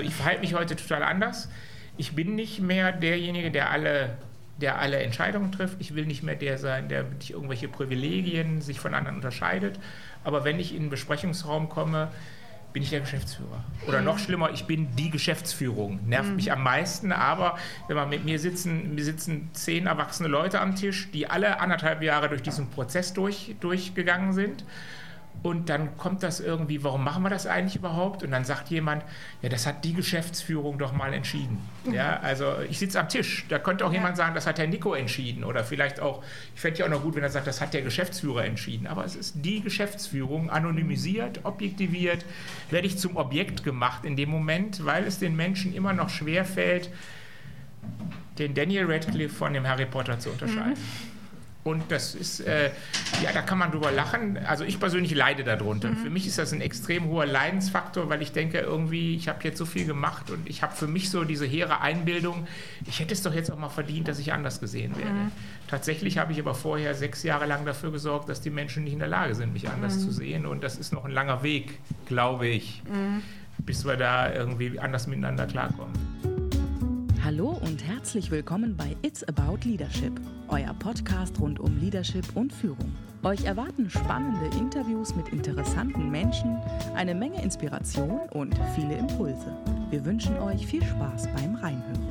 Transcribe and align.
Ich 0.00 0.14
verhalte 0.14 0.40
mich 0.40 0.54
heute 0.54 0.76
total 0.76 1.02
anders. 1.02 1.48
Ich 1.96 2.14
bin 2.14 2.34
nicht 2.34 2.60
mehr 2.60 2.92
derjenige, 2.92 3.50
der 3.50 3.70
alle, 3.70 4.16
der 4.60 4.78
alle 4.78 4.98
Entscheidungen 4.98 5.52
trifft. 5.52 5.76
Ich 5.80 5.94
will 5.94 6.06
nicht 6.06 6.22
mehr 6.22 6.36
der 6.36 6.58
sein, 6.58 6.88
der 6.88 7.04
durch 7.04 7.30
irgendwelche 7.30 7.68
Privilegien 7.68 8.60
sich 8.60 8.80
von 8.80 8.94
anderen 8.94 9.16
unterscheidet. 9.16 9.78
Aber 10.24 10.44
wenn 10.44 10.60
ich 10.60 10.74
in 10.74 10.82
einen 10.82 10.90
Besprechungsraum 10.90 11.68
komme, 11.68 12.08
bin 12.72 12.82
ich 12.82 12.90
der 12.90 13.00
Geschäftsführer. 13.00 13.64
Oder 13.86 14.02
noch 14.02 14.18
schlimmer, 14.18 14.50
ich 14.52 14.66
bin 14.66 14.94
die 14.94 15.10
Geschäftsführung. 15.10 16.00
Nervt 16.06 16.28
mhm. 16.28 16.36
mich 16.36 16.52
am 16.52 16.62
meisten, 16.62 17.12
aber 17.12 17.58
wenn 17.88 17.96
man 17.96 18.08
mit 18.08 18.24
mir 18.24 18.38
sitzen, 18.38 18.94
mir 18.94 19.04
sitzen 19.04 19.50
zehn 19.54 19.86
erwachsene 19.86 20.28
Leute 20.28 20.60
am 20.60 20.76
Tisch, 20.76 21.10
die 21.12 21.28
alle 21.28 21.60
anderthalb 21.60 22.02
Jahre 22.02 22.28
durch 22.28 22.42
diesen 22.42 22.68
Prozess 22.70 23.14
durch, 23.14 23.56
durchgegangen 23.60 24.32
sind 24.32 24.64
und 25.42 25.68
dann 25.68 25.96
kommt 25.96 26.24
das 26.24 26.40
irgendwie, 26.40 26.82
warum 26.82 27.04
machen 27.04 27.22
wir 27.22 27.30
das 27.30 27.46
eigentlich 27.46 27.76
überhaupt? 27.76 28.24
Und 28.24 28.32
dann 28.32 28.44
sagt 28.44 28.70
jemand, 28.70 29.04
ja, 29.40 29.48
das 29.48 29.66
hat 29.66 29.84
die 29.84 29.94
Geschäftsführung 29.94 30.78
doch 30.78 30.92
mal 30.92 31.14
entschieden. 31.14 31.58
Mhm. 31.84 31.94
Ja, 31.94 32.18
also 32.20 32.54
ich 32.68 32.78
sitze 32.78 32.98
am 32.98 33.08
Tisch. 33.08 33.46
Da 33.48 33.60
könnte 33.60 33.86
auch 33.86 33.90
ja. 33.92 33.98
jemand 33.98 34.16
sagen, 34.16 34.34
das 34.34 34.48
hat 34.48 34.58
der 34.58 34.66
Nico 34.66 34.94
entschieden. 34.94 35.44
Oder 35.44 35.62
vielleicht 35.62 36.00
auch, 36.00 36.24
ich 36.54 36.60
fände 36.60 36.80
ja 36.80 36.86
auch 36.86 36.90
noch 36.90 37.02
gut, 37.02 37.14
wenn 37.14 37.22
er 37.22 37.30
sagt, 37.30 37.46
das 37.46 37.60
hat 37.60 37.72
der 37.72 37.82
Geschäftsführer 37.82 38.44
entschieden. 38.44 38.88
Aber 38.88 39.04
es 39.04 39.14
ist 39.14 39.36
die 39.36 39.60
Geschäftsführung, 39.60 40.50
anonymisiert, 40.50 41.44
objektiviert, 41.44 42.24
werde 42.70 42.88
ich 42.88 42.98
zum 42.98 43.16
Objekt 43.16 43.62
gemacht 43.62 44.04
in 44.04 44.16
dem 44.16 44.30
Moment, 44.30 44.84
weil 44.84 45.04
es 45.04 45.20
den 45.20 45.36
Menschen 45.36 45.72
immer 45.72 45.92
noch 45.92 46.08
schwer 46.08 46.44
fällt, 46.44 46.90
den 48.40 48.54
Daniel 48.54 48.90
Radcliffe 48.90 49.34
von 49.34 49.52
dem 49.52 49.68
Harry 49.68 49.86
Potter 49.86 50.18
zu 50.18 50.30
unterscheiden. 50.30 50.72
Mhm. 50.72 51.17
Und 51.64 51.90
das 51.90 52.14
ist, 52.14 52.40
äh, 52.40 52.70
ja, 53.22 53.32
da 53.32 53.42
kann 53.42 53.58
man 53.58 53.70
drüber 53.70 53.90
lachen. 53.90 54.38
Also 54.46 54.64
ich 54.64 54.80
persönlich 54.80 55.14
leide 55.14 55.44
darunter. 55.44 55.90
Mhm. 55.90 55.96
Für 55.96 56.10
mich 56.10 56.26
ist 56.26 56.38
das 56.38 56.52
ein 56.52 56.60
extrem 56.60 57.06
hoher 57.06 57.26
Leidensfaktor, 57.26 58.08
weil 58.08 58.22
ich 58.22 58.32
denke, 58.32 58.58
irgendwie, 58.58 59.16
ich 59.16 59.28
habe 59.28 59.40
jetzt 59.42 59.58
so 59.58 59.66
viel 59.66 59.84
gemacht 59.84 60.30
und 60.30 60.48
ich 60.48 60.62
habe 60.62 60.74
für 60.74 60.86
mich 60.86 61.10
so 61.10 61.24
diese 61.24 61.44
hehre 61.44 61.80
Einbildung, 61.80 62.46
ich 62.86 63.00
hätte 63.00 63.12
es 63.12 63.22
doch 63.22 63.34
jetzt 63.34 63.50
auch 63.50 63.58
mal 63.58 63.68
verdient, 63.68 64.08
dass 64.08 64.18
ich 64.18 64.32
anders 64.32 64.60
gesehen 64.60 64.96
werde. 64.96 65.12
Mhm. 65.12 65.32
Tatsächlich 65.68 66.16
habe 66.16 66.32
ich 66.32 66.40
aber 66.40 66.54
vorher 66.54 66.94
sechs 66.94 67.22
Jahre 67.22 67.44
lang 67.46 67.66
dafür 67.66 67.92
gesorgt, 67.92 68.28
dass 68.28 68.40
die 68.40 68.50
Menschen 68.50 68.84
nicht 68.84 68.94
in 68.94 69.00
der 69.00 69.08
Lage 69.08 69.34
sind, 69.34 69.52
mich 69.52 69.68
anders 69.68 69.96
mhm. 69.96 70.00
zu 70.00 70.12
sehen. 70.12 70.46
Und 70.46 70.64
das 70.64 70.78
ist 70.78 70.92
noch 70.92 71.04
ein 71.04 71.12
langer 71.12 71.42
Weg, 71.42 71.78
glaube 72.06 72.46
ich, 72.46 72.82
mhm. 72.90 73.22
bis 73.58 73.84
wir 73.84 73.96
da 73.96 74.32
irgendwie 74.32 74.78
anders 74.78 75.06
miteinander 75.06 75.46
klarkommen. 75.46 75.92
Hallo 77.28 77.60
und 77.62 77.86
herzlich 77.86 78.30
willkommen 78.30 78.74
bei 78.74 78.96
It's 79.02 79.22
About 79.22 79.58
Leadership, 79.68 80.18
euer 80.48 80.72
Podcast 80.78 81.38
rund 81.38 81.60
um 81.60 81.78
Leadership 81.78 82.24
und 82.34 82.50
Führung. 82.50 82.90
Euch 83.22 83.44
erwarten 83.44 83.90
spannende 83.90 84.46
Interviews 84.56 85.14
mit 85.14 85.28
interessanten 85.28 86.10
Menschen, 86.10 86.56
eine 86.94 87.14
Menge 87.14 87.42
Inspiration 87.42 88.20
und 88.30 88.58
viele 88.74 88.96
Impulse. 88.96 89.54
Wir 89.90 90.06
wünschen 90.06 90.38
euch 90.38 90.66
viel 90.66 90.82
Spaß 90.82 91.28
beim 91.36 91.54
Reinhören. 91.56 92.07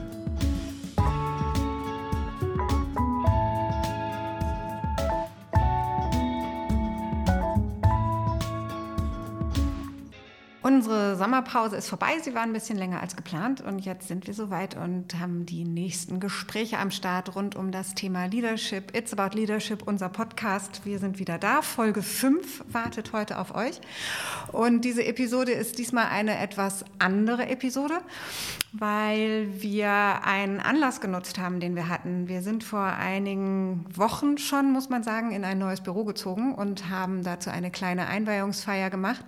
Unsere 10.68 11.16
Sommerpause 11.16 11.78
ist 11.78 11.88
vorbei. 11.88 12.20
Sie 12.22 12.36
war 12.36 12.42
ein 12.42 12.52
bisschen 12.52 12.78
länger 12.78 13.00
als 13.00 13.16
geplant 13.16 13.62
und 13.62 13.80
jetzt 13.86 14.10
sind 14.10 14.28
wir 14.28 14.34
soweit 14.34 14.76
und 14.76 15.18
haben 15.18 15.46
die 15.46 15.64
nächsten 15.64 16.20
Gespräche 16.20 16.78
am 16.80 16.92
Start 16.92 17.38
rund 17.38 17.56
um 17.56 17.72
das 17.72 17.96
Thema 17.96 18.26
Leadership. 18.26 18.94
It's 18.94 19.14
About 19.14 19.34
Leadership, 19.34 19.84
unser 19.88 20.10
Podcast. 20.10 20.82
Wir 20.84 21.00
sind 21.00 21.20
wieder 21.20 21.38
da. 21.38 21.62
Folge 21.62 22.02
5 22.02 22.66
wartet 22.68 23.14
heute 23.14 23.40
auf 23.40 23.56
euch. 23.56 23.80
Und 24.52 24.82
diese 24.82 25.06
Episode 25.06 25.54
ist 25.54 25.80
diesmal 25.80 26.08
eine 26.08 26.38
etwas 26.38 26.84
andere 27.00 27.48
Episode, 27.48 28.02
weil 28.74 29.48
wir 29.62 29.90
einen 30.26 30.60
Anlass 30.60 31.00
genutzt 31.00 31.40
haben, 31.40 31.62
den 31.62 31.78
wir 31.78 31.88
hatten. 31.88 32.28
Wir 32.28 32.42
sind 32.42 32.66
vor 32.66 32.84
einigen 32.84 33.86
Wochen 33.96 34.38
schon, 34.38 34.74
muss 34.74 34.90
man 34.90 35.02
sagen, 35.02 35.32
in 35.32 35.46
ein 35.46 35.60
neues 35.60 35.80
Büro 35.80 36.04
gezogen 36.04 36.54
und 36.54 36.90
haben 36.90 37.24
dazu 37.24 37.52
eine 37.52 37.72
kleine 37.72 38.08
Einweihungsfeier 38.08 38.90
gemacht. 38.90 39.24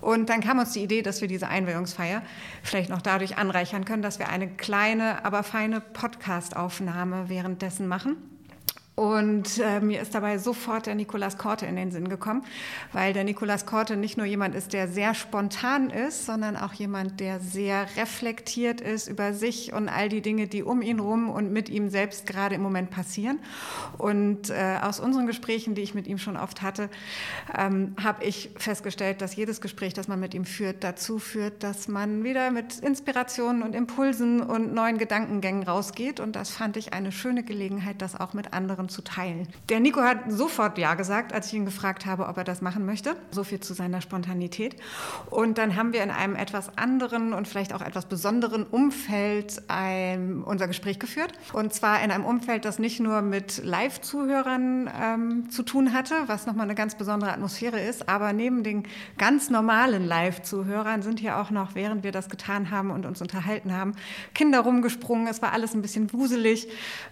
Und 0.00 0.28
dann 0.28 0.40
kam 0.40 0.60
uns 0.60 0.67
die 0.72 0.82
Idee, 0.82 1.02
dass 1.02 1.20
wir 1.20 1.28
diese 1.28 1.48
Einweihungsfeier 1.48 2.22
vielleicht 2.62 2.90
noch 2.90 3.02
dadurch 3.02 3.36
anreichern 3.36 3.84
können, 3.84 4.02
dass 4.02 4.18
wir 4.18 4.28
eine 4.28 4.48
kleine, 4.48 5.24
aber 5.24 5.42
feine 5.42 5.80
Podcast-Aufnahme 5.80 7.28
währenddessen 7.28 7.86
machen. 7.88 8.37
Und 8.98 9.60
äh, 9.60 9.78
mir 9.78 10.02
ist 10.02 10.16
dabei 10.16 10.38
sofort 10.38 10.86
der 10.86 10.96
Nikolas 10.96 11.38
Korte 11.38 11.66
in 11.66 11.76
den 11.76 11.92
Sinn 11.92 12.08
gekommen, 12.08 12.42
weil 12.92 13.12
der 13.12 13.22
Nikolas 13.22 13.64
Korte 13.64 13.96
nicht 13.96 14.16
nur 14.16 14.26
jemand 14.26 14.56
ist, 14.56 14.72
der 14.72 14.88
sehr 14.88 15.14
spontan 15.14 15.88
ist, 15.88 16.26
sondern 16.26 16.56
auch 16.56 16.72
jemand, 16.72 17.20
der 17.20 17.38
sehr 17.38 17.86
reflektiert 17.96 18.80
ist 18.80 19.06
über 19.06 19.34
sich 19.34 19.72
und 19.72 19.88
all 19.88 20.08
die 20.08 20.20
Dinge, 20.20 20.48
die 20.48 20.64
um 20.64 20.82
ihn 20.82 20.98
rum 20.98 21.30
und 21.30 21.52
mit 21.52 21.68
ihm 21.68 21.90
selbst 21.90 22.26
gerade 22.26 22.56
im 22.56 22.60
Moment 22.60 22.90
passieren. 22.90 23.38
Und 23.98 24.50
äh, 24.50 24.78
aus 24.82 24.98
unseren 24.98 25.28
Gesprächen, 25.28 25.76
die 25.76 25.82
ich 25.82 25.94
mit 25.94 26.08
ihm 26.08 26.18
schon 26.18 26.36
oft 26.36 26.62
hatte, 26.62 26.90
ähm, 27.56 27.94
habe 28.02 28.24
ich 28.24 28.50
festgestellt, 28.56 29.22
dass 29.22 29.36
jedes 29.36 29.60
Gespräch, 29.60 29.94
das 29.94 30.08
man 30.08 30.18
mit 30.18 30.34
ihm 30.34 30.44
führt, 30.44 30.82
dazu 30.82 31.20
führt, 31.20 31.62
dass 31.62 31.86
man 31.86 32.24
wieder 32.24 32.50
mit 32.50 32.80
Inspirationen 32.80 33.62
und 33.62 33.76
Impulsen 33.76 34.42
und 34.42 34.74
neuen 34.74 34.98
Gedankengängen 34.98 35.62
rausgeht. 35.62 36.18
Und 36.18 36.34
das 36.34 36.50
fand 36.50 36.76
ich 36.76 36.94
eine 36.94 37.12
schöne 37.12 37.44
Gelegenheit, 37.44 38.02
das 38.02 38.18
auch 38.18 38.32
mit 38.32 38.52
anderen 38.52 38.87
zu 38.88 39.02
teilen. 39.02 39.48
Der 39.68 39.80
Nico 39.80 40.00
hat 40.00 40.18
sofort 40.28 40.78
Ja 40.78 40.94
gesagt, 40.94 41.32
als 41.32 41.48
ich 41.48 41.54
ihn 41.54 41.64
gefragt 41.64 42.06
habe, 42.06 42.26
ob 42.26 42.36
er 42.36 42.44
das 42.44 42.62
machen 42.62 42.86
möchte. 42.86 43.16
So 43.30 43.44
viel 43.44 43.60
zu 43.60 43.74
seiner 43.74 44.00
Spontanität. 44.00 44.76
Und 45.30 45.58
dann 45.58 45.76
haben 45.76 45.92
wir 45.92 46.02
in 46.02 46.10
einem 46.10 46.36
etwas 46.36 46.76
anderen 46.76 47.32
und 47.32 47.48
vielleicht 47.48 47.72
auch 47.72 47.82
etwas 47.82 48.06
besonderen 48.06 48.64
Umfeld 48.64 49.62
ein, 49.68 50.42
unser 50.42 50.66
Gespräch 50.66 50.98
geführt. 50.98 51.32
Und 51.52 51.72
zwar 51.72 52.02
in 52.02 52.10
einem 52.10 52.24
Umfeld, 52.24 52.64
das 52.64 52.78
nicht 52.78 53.00
nur 53.00 53.22
mit 53.22 53.62
Live-Zuhörern 53.64 54.90
ähm, 55.00 55.50
zu 55.50 55.62
tun 55.62 55.92
hatte, 55.92 56.14
was 56.26 56.46
nochmal 56.46 56.64
eine 56.64 56.74
ganz 56.74 56.94
besondere 56.96 57.32
Atmosphäre 57.32 57.80
ist, 57.80 58.08
aber 58.08 58.32
neben 58.32 58.62
den 58.62 58.84
ganz 59.16 59.50
normalen 59.50 60.06
Live-Zuhörern 60.06 61.02
sind 61.02 61.20
hier 61.20 61.38
auch 61.38 61.50
noch, 61.50 61.74
während 61.74 62.04
wir 62.04 62.12
das 62.12 62.28
getan 62.28 62.70
haben 62.70 62.90
und 62.90 63.06
uns 63.06 63.20
unterhalten 63.20 63.72
haben, 63.72 63.94
Kinder 64.34 64.60
rumgesprungen. 64.60 65.26
Es 65.26 65.42
war 65.42 65.52
alles 65.52 65.74
ein 65.74 65.82
bisschen 65.82 66.12
wuselig. 66.12 66.68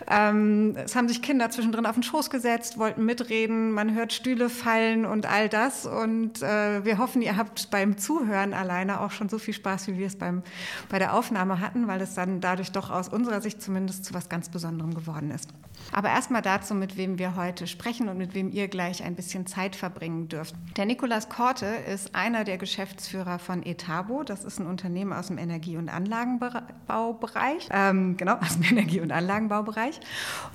Ähm, 0.08 0.76
es 0.76 0.94
haben 0.96 1.08
sich 1.08 1.22
Kinder 1.22 1.50
zwischen 1.50 1.65
zwischendrin 1.66 1.86
auf 1.86 1.94
den 1.94 2.04
Schoß 2.04 2.30
gesetzt, 2.30 2.78
wollten 2.78 3.04
mitreden, 3.04 3.72
man 3.72 3.94
hört 3.94 4.12
Stühle 4.12 4.48
fallen 4.48 5.04
und 5.04 5.26
all 5.26 5.48
das. 5.48 5.84
Und 5.84 6.40
äh, 6.40 6.84
wir 6.84 6.98
hoffen, 6.98 7.22
ihr 7.22 7.36
habt 7.36 7.70
beim 7.70 7.98
Zuhören 7.98 8.54
alleine 8.54 9.00
auch 9.00 9.10
schon 9.10 9.28
so 9.28 9.38
viel 9.38 9.52
Spaß, 9.52 9.88
wie 9.88 9.98
wir 9.98 10.06
es 10.06 10.16
beim, 10.16 10.42
bei 10.88 11.00
der 11.00 11.14
Aufnahme 11.14 11.60
hatten, 11.60 11.88
weil 11.88 12.00
es 12.00 12.14
dann 12.14 12.40
dadurch 12.40 12.70
doch 12.70 12.90
aus 12.90 13.08
unserer 13.08 13.40
Sicht 13.40 13.60
zumindest 13.60 14.04
zu 14.04 14.14
was 14.14 14.28
ganz 14.28 14.48
Besonderem 14.48 14.94
geworden 14.94 15.32
ist. 15.32 15.50
Aber 15.92 16.08
erstmal 16.08 16.42
dazu, 16.42 16.74
mit 16.74 16.96
wem 16.96 17.18
wir 17.18 17.36
heute 17.36 17.66
sprechen 17.66 18.08
und 18.08 18.18
mit 18.18 18.34
wem 18.34 18.50
ihr 18.50 18.68
gleich 18.68 19.02
ein 19.02 19.14
bisschen 19.14 19.46
Zeit 19.46 19.76
verbringen 19.76 20.28
dürft. 20.28 20.54
Der 20.76 20.86
Nikolas 20.86 21.28
Korte 21.28 21.66
ist 21.66 22.14
einer 22.14 22.44
der 22.44 22.58
Geschäftsführer 22.58 23.38
von 23.38 23.64
Etabo. 23.64 24.22
Das 24.22 24.44
ist 24.44 24.58
ein 24.58 24.66
Unternehmen 24.66 25.12
aus 25.12 25.28
dem 25.28 25.38
Energie- 25.38 25.76
und 25.76 25.88
Anlagenbaubereich. 25.88 27.68
Ähm, 27.70 28.16
genau, 28.16 28.34
aus 28.40 28.54
dem 28.54 28.64
Energie- 28.64 29.00
und 29.00 29.12
Anlagenbaubereich. 29.12 30.00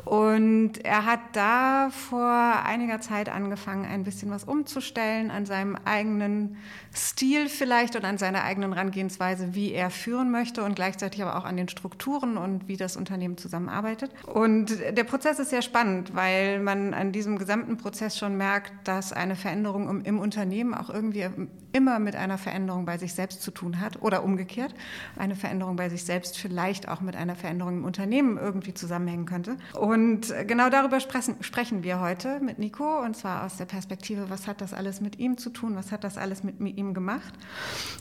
Und 0.05 0.83
er 0.83 1.05
hat 1.05 1.19
da 1.33 1.89
vor 1.91 2.63
einiger 2.65 3.01
Zeit 3.01 3.29
angefangen, 3.29 3.85
ein 3.85 4.03
bisschen 4.03 4.31
was 4.31 4.43
umzustellen 4.43 5.31
an 5.31 5.45
seinem 5.45 5.77
eigenen 5.85 6.57
Stil 6.93 7.47
vielleicht 7.47 7.95
und 7.95 8.03
an 8.03 8.17
seiner 8.17 8.43
eigenen 8.43 8.73
Herangehensweise, 8.73 9.55
wie 9.55 9.71
er 9.71 9.89
führen 9.89 10.29
möchte 10.29 10.63
und 10.63 10.75
gleichzeitig 10.75 11.21
aber 11.21 11.37
auch 11.37 11.45
an 11.45 11.55
den 11.55 11.69
Strukturen 11.69 12.37
und 12.37 12.67
wie 12.67 12.77
das 12.77 12.97
Unternehmen 12.97 13.37
zusammenarbeitet. 13.37 14.11
Und 14.25 14.71
der 14.79 15.03
Prozess 15.03 15.20
ist 15.25 15.49
sehr 15.49 15.61
spannend, 15.61 16.15
weil 16.15 16.59
man 16.59 16.93
an 16.93 17.11
diesem 17.11 17.37
gesamten 17.37 17.77
Prozess 17.77 18.17
schon 18.17 18.37
merkt, 18.37 18.71
dass 18.87 19.13
eine 19.13 19.35
Veränderung 19.35 20.03
im 20.03 20.19
Unternehmen 20.19 20.73
auch 20.73 20.89
irgendwie 20.89 21.27
immer 21.73 21.99
mit 21.99 22.15
einer 22.15 22.37
Veränderung 22.37 22.85
bei 22.85 22.97
sich 22.97 23.13
selbst 23.13 23.41
zu 23.41 23.51
tun 23.51 23.79
hat 23.79 24.01
oder 24.01 24.23
umgekehrt, 24.23 24.73
eine 25.17 25.35
Veränderung 25.35 25.75
bei 25.75 25.89
sich 25.89 26.03
selbst 26.03 26.37
vielleicht 26.37 26.87
auch 26.87 27.01
mit 27.01 27.15
einer 27.15 27.35
Veränderung 27.35 27.79
im 27.79 27.85
Unternehmen 27.85 28.37
irgendwie 28.37 28.73
zusammenhängen 28.73 29.25
könnte. 29.25 29.57
Und 29.73 30.33
genau 30.47 30.69
darüber 30.69 30.99
sprechen, 30.99 31.35
sprechen 31.41 31.83
wir 31.83 31.99
heute 31.99 32.39
mit 32.39 32.59
Nico 32.59 33.01
und 33.01 33.15
zwar 33.15 33.45
aus 33.45 33.57
der 33.57 33.65
Perspektive, 33.65 34.29
was 34.29 34.47
hat 34.47 34.61
das 34.61 34.73
alles 34.73 35.01
mit 35.01 35.19
ihm 35.19 35.37
zu 35.37 35.49
tun, 35.49 35.75
was 35.75 35.91
hat 35.91 36.03
das 36.03 36.17
alles 36.17 36.43
mit 36.43 36.59
ihm 36.59 36.93
gemacht. 36.93 37.33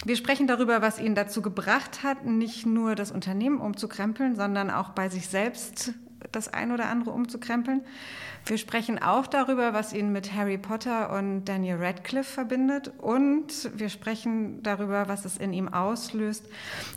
Wir 0.04 0.16
sprechen 0.16 0.46
darüber, 0.46 0.82
was 0.82 0.98
ihn 0.98 1.14
dazu 1.14 1.42
gebracht 1.42 2.02
hat, 2.02 2.24
nicht 2.24 2.66
nur 2.66 2.94
das 2.94 3.10
Unternehmen 3.10 3.60
umzukrempeln, 3.60 4.36
sondern 4.36 4.70
auch 4.70 4.90
bei 4.90 5.08
sich 5.08 5.28
selbst 5.28 5.94
das 6.32 6.48
ein 6.52 6.72
oder 6.72 6.88
andere 6.88 7.10
umzukrempeln. 7.10 7.82
Wir 8.46 8.58
sprechen 8.58 9.00
auch 9.00 9.26
darüber, 9.26 9.74
was 9.74 9.92
ihn 9.92 10.12
mit 10.12 10.32
Harry 10.34 10.58
Potter 10.58 11.12
und 11.12 11.44
Daniel 11.44 11.76
Radcliffe 11.76 12.32
verbindet. 12.32 12.90
Und 12.98 13.70
wir 13.74 13.88
sprechen 13.88 14.62
darüber, 14.62 15.08
was 15.08 15.24
es 15.24 15.36
in 15.36 15.52
ihm 15.52 15.68
auslöst, 15.68 16.46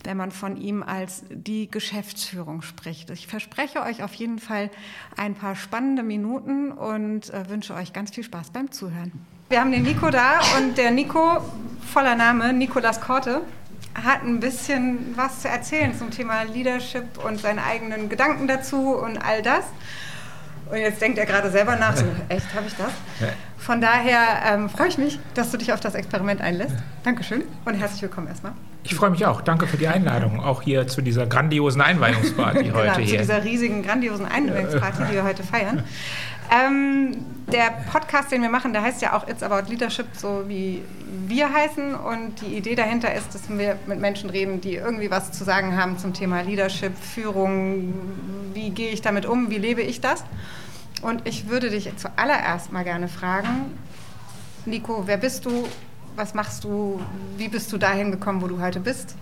wenn 0.03 0.17
man 0.17 0.31
von 0.31 0.57
ihm 0.57 0.83
als 0.83 1.23
die 1.29 1.69
Geschäftsführung 1.69 2.61
spricht. 2.61 3.09
Ich 3.09 3.27
verspreche 3.27 3.81
euch 3.81 4.03
auf 4.03 4.13
jeden 4.13 4.39
Fall 4.39 4.69
ein 5.17 5.35
paar 5.35 5.55
spannende 5.55 6.03
Minuten 6.03 6.71
und 6.71 7.33
äh, 7.33 7.49
wünsche 7.49 7.73
euch 7.73 7.93
ganz 7.93 8.11
viel 8.11 8.23
Spaß 8.23 8.51
beim 8.51 8.71
Zuhören. 8.71 9.11
Wir 9.49 9.59
haben 9.59 9.71
den 9.71 9.83
Nico 9.83 10.09
da 10.09 10.39
und 10.57 10.77
der 10.77 10.91
Nico, 10.91 11.41
voller 11.91 12.15
Name, 12.15 12.53
Nikolas 12.53 13.01
Korte, 13.01 13.41
hat 13.95 14.23
ein 14.23 14.39
bisschen 14.39 15.13
was 15.15 15.41
zu 15.41 15.49
erzählen 15.49 15.97
zum 15.97 16.11
Thema 16.11 16.43
Leadership 16.43 17.23
und 17.23 17.39
seinen 17.39 17.59
eigenen 17.59 18.09
Gedanken 18.09 18.47
dazu 18.47 18.95
und 18.95 19.17
all 19.17 19.41
das. 19.41 19.65
Und 20.69 20.77
jetzt 20.77 21.01
denkt 21.01 21.17
er 21.17 21.25
gerade 21.25 21.51
selber 21.51 21.75
nach, 21.75 21.95
so, 21.95 22.05
echt, 22.29 22.53
habe 22.53 22.65
ich 22.67 22.75
das? 22.75 22.91
Von 23.57 23.81
daher 23.81 24.43
ähm, 24.45 24.69
freue 24.69 24.87
ich 24.87 24.97
mich, 24.97 25.19
dass 25.35 25.51
du 25.51 25.57
dich 25.57 25.71
auf 25.71 25.79
das 25.79 25.95
Experiment 25.95 26.41
einlässt. 26.41 26.75
Dankeschön 27.03 27.43
und 27.65 27.75
herzlich 27.75 28.01
willkommen 28.01 28.27
erstmal. 28.27 28.53
Ich 28.83 28.95
freue 28.95 29.11
mich 29.11 29.25
auch. 29.25 29.41
Danke 29.41 29.65
für 29.67 29.77
die 29.77 29.87
Einladung. 29.87 30.41
Auch 30.41 30.61
hier 30.61 30.87
zu 30.87 31.01
dieser 31.01 31.25
grandiosen 31.25 31.81
Einweihungsparty 31.81 32.63
genau, 32.63 32.75
heute 32.75 32.93
zu 32.93 33.01
hier. 33.01 33.19
dieser 33.19 33.43
riesigen, 33.43 33.81
grandiosen 33.81 34.25
Einweihungsparty, 34.25 35.03
die 35.09 35.13
wir 35.13 35.23
heute 35.23 35.43
feiern. 35.43 35.83
Ähm, 36.51 37.25
der 37.51 37.71
Podcast, 37.91 38.31
den 38.31 38.41
wir 38.41 38.49
machen, 38.49 38.73
der 38.73 38.81
heißt 38.81 39.01
ja 39.01 39.15
auch 39.15 39.27
It's 39.27 39.41
About 39.41 39.69
Leadership, 39.69 40.07
so 40.13 40.43
wie 40.47 40.83
wir 41.27 41.51
heißen. 41.51 41.95
Und 41.95 42.41
die 42.41 42.57
Idee 42.57 42.75
dahinter 42.75 43.13
ist, 43.13 43.33
dass 43.33 43.49
wir 43.49 43.77
mit 43.87 43.99
Menschen 43.99 44.29
reden, 44.29 44.59
die 44.59 44.75
irgendwie 44.75 45.09
was 45.09 45.31
zu 45.31 45.43
sagen 45.43 45.77
haben 45.77 45.97
zum 45.97 46.13
Thema 46.13 46.41
Leadership, 46.41 46.97
Führung. 46.97 47.93
Wie 48.53 48.69
gehe 48.69 48.91
ich 48.91 49.01
damit 49.01 49.25
um? 49.25 49.49
Wie 49.49 49.57
lebe 49.57 49.81
ich 49.81 50.01
das? 50.01 50.23
Und 51.01 51.27
ich 51.27 51.49
würde 51.49 51.69
dich 51.69 51.89
zuallererst 51.97 52.71
mal 52.71 52.83
gerne 52.83 53.07
fragen, 53.07 53.77
Nico, 54.65 55.03
wer 55.05 55.17
bist 55.17 55.45
du? 55.45 55.67
Was 56.15 56.33
machst 56.33 56.63
du? 56.63 57.01
Wie 57.37 57.47
bist 57.47 57.71
du 57.71 57.77
dahin 57.77 58.11
gekommen, 58.11 58.41
wo 58.41 58.47
du 58.47 58.61
heute 58.61 58.79
bist? 58.79 59.15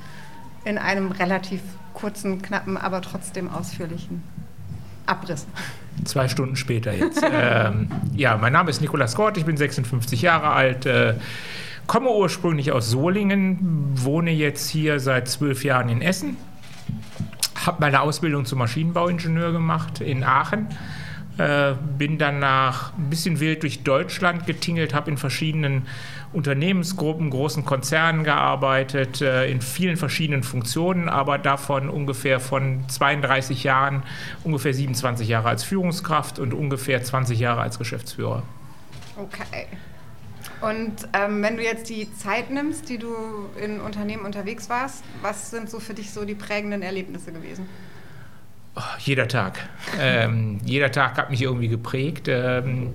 In 0.66 0.78
einem 0.78 1.12
relativ 1.12 1.62
kurzen, 1.94 2.42
knappen, 2.42 2.78
aber 2.78 3.02
trotzdem 3.02 3.50
ausführlichen 3.50 4.24
Abriss. 5.06 5.48
Zwei 6.06 6.28
Stunden 6.28 6.56
später 6.56 6.94
jetzt. 6.94 7.24
ähm, 7.32 7.90
ja, 8.16 8.38
mein 8.38 8.54
Name 8.54 8.70
ist 8.70 8.82
Nikolaus 8.82 9.16
Gott, 9.16 9.38
ich 9.38 9.46
bin 9.46 9.58
56 9.58 10.22
Jahre 10.22 10.50
alt, 10.50 10.86
äh, 10.86 11.16
komme 11.88 12.10
ursprünglich 12.10 12.72
aus 12.72 12.90
Solingen, 12.90 13.58
wohne 13.96 14.32
jetzt 14.32 14.70
hier 14.70 15.00
seit 15.00 15.28
zwölf 15.28 15.64
Jahren 15.64 15.90
in 15.90 16.02
Essen, 16.02 16.38
habe 17.66 17.78
meine 17.80 18.02
Ausbildung 18.02 18.46
zum 18.46 18.60
Maschinenbauingenieur 18.60 19.52
gemacht 19.52 20.02
in 20.02 20.24
Aachen. 20.24 20.68
Äh, 21.38 21.76
bin 21.98 22.18
danach 22.18 22.94
ein 22.98 23.10
bisschen 23.10 23.40
wild 23.40 23.64
durch 23.64 23.84
Deutschland 23.84 24.46
getingelt, 24.46 24.94
habe 24.94 25.10
in 25.12 25.18
verschiedenen 25.18 25.88
Unternehmensgruppen, 26.34 27.30
großen 27.30 27.66
Konzernen 27.66 28.24
gearbeitet, 28.24 29.22
äh, 29.22 29.50
in 29.50 29.62
vielen 29.62 29.96
verschiedenen 29.98 30.44
Funktionen, 30.44 31.08
aber 31.08 31.38
davon 31.38 31.90
ungefähr 31.90 32.40
von 32.40 32.84
32 32.88 33.64
Jahren, 33.64 34.04
ungefähr 34.44 34.74
27 34.74 35.28
Jahre 35.28 35.50
als 35.50 35.64
Führungskraft 35.64 36.38
und 36.38 36.54
ungefähr 36.54 37.02
20 37.02 37.40
Jahre 37.40 37.62
als 37.62 37.80
Geschäftsführer. 37.80 38.44
Okay. 39.18 39.68
Und 40.62 41.08
ähm, 41.14 41.42
wenn 41.42 41.58
du 41.58 41.64
jetzt 41.64 41.90
die 41.90 42.14
Zeit 42.14 42.52
nimmst, 42.52 42.90
die 42.90 42.98
du 42.98 43.16
in 43.60 43.82
Unternehmen 43.82 44.26
unterwegs 44.26 44.70
warst, 44.70 45.04
was 45.22 45.50
sind 45.50 45.70
so 45.70 45.80
für 45.80 45.94
dich 45.94 46.12
so 46.12 46.24
die 46.24 46.36
prägenden 46.36 46.82
Erlebnisse 46.84 47.32
gewesen? 47.32 47.68
Oh, 48.76 48.82
jeder 49.00 49.28
Tag. 49.28 49.60
ähm, 50.00 50.60
jeder 50.64 50.92
Tag 50.92 51.18
hat 51.18 51.30
mich 51.30 51.42
irgendwie 51.42 51.68
geprägt. 51.68 52.28
Ähm, 52.30 52.94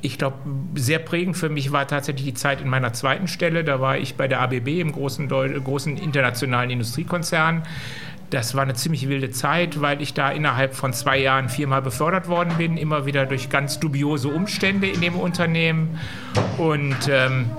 ich 0.00 0.16
glaube, 0.16 0.36
sehr 0.74 1.00
prägend 1.00 1.36
für 1.36 1.48
mich 1.48 1.72
war 1.72 1.88
tatsächlich 1.88 2.24
die 2.24 2.34
Zeit 2.34 2.60
in 2.60 2.68
meiner 2.68 2.92
zweiten 2.92 3.26
Stelle. 3.26 3.64
Da 3.64 3.80
war 3.80 3.98
ich 3.98 4.14
bei 4.14 4.28
der 4.28 4.40
ABB 4.40 4.80
im 4.80 4.92
großen, 4.92 5.28
großen 5.28 5.96
internationalen 5.96 6.70
Industriekonzern. 6.70 7.64
Das 8.30 8.54
war 8.54 8.62
eine 8.62 8.74
ziemlich 8.74 9.08
wilde 9.08 9.30
Zeit, 9.30 9.80
weil 9.80 10.02
ich 10.02 10.14
da 10.14 10.30
innerhalb 10.30 10.74
von 10.74 10.92
zwei 10.92 11.18
Jahren 11.18 11.48
viermal 11.48 11.82
befördert 11.82 12.28
worden 12.28 12.52
bin, 12.58 12.76
immer 12.76 13.06
wieder 13.06 13.26
durch 13.26 13.48
ganz 13.48 13.80
dubiose 13.80 14.28
Umstände 14.28 14.86
in 14.86 15.00
dem 15.00 15.16
Unternehmen. 15.16 15.98
Und 16.58 17.08
ähm, 17.10 17.50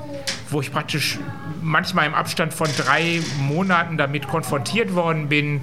wo 0.49 0.61
ich 0.61 0.71
praktisch 0.71 1.19
manchmal 1.61 2.05
im 2.05 2.13
Abstand 2.13 2.53
von 2.53 2.67
drei 2.77 3.19
Monaten 3.39 3.97
damit 3.97 4.27
konfrontiert 4.27 4.93
worden 4.95 5.27
bin, 5.27 5.61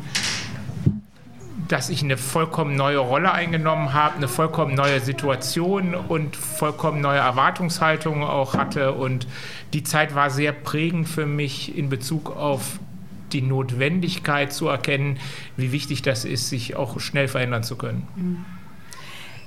dass 1.68 1.90
ich 1.90 2.02
eine 2.02 2.16
vollkommen 2.16 2.76
neue 2.76 2.98
Rolle 2.98 3.32
eingenommen 3.32 3.92
habe, 3.92 4.16
eine 4.16 4.28
vollkommen 4.28 4.74
neue 4.74 5.00
Situation 5.00 5.94
und 5.94 6.36
vollkommen 6.36 7.00
neue 7.00 7.18
Erwartungshaltungen 7.18 8.22
auch 8.22 8.54
hatte. 8.54 8.92
Und 8.92 9.26
die 9.72 9.82
Zeit 9.82 10.14
war 10.14 10.30
sehr 10.30 10.52
prägend 10.52 11.08
für 11.08 11.26
mich 11.26 11.76
in 11.76 11.88
Bezug 11.88 12.36
auf 12.36 12.78
die 13.32 13.42
Notwendigkeit 13.42 14.52
zu 14.52 14.68
erkennen, 14.68 15.18
wie 15.56 15.72
wichtig 15.72 16.02
das 16.02 16.24
ist, 16.24 16.48
sich 16.48 16.76
auch 16.76 17.00
schnell 17.00 17.28
verändern 17.28 17.64
zu 17.64 17.76
können. 17.76 18.06
Mhm. 18.16 18.44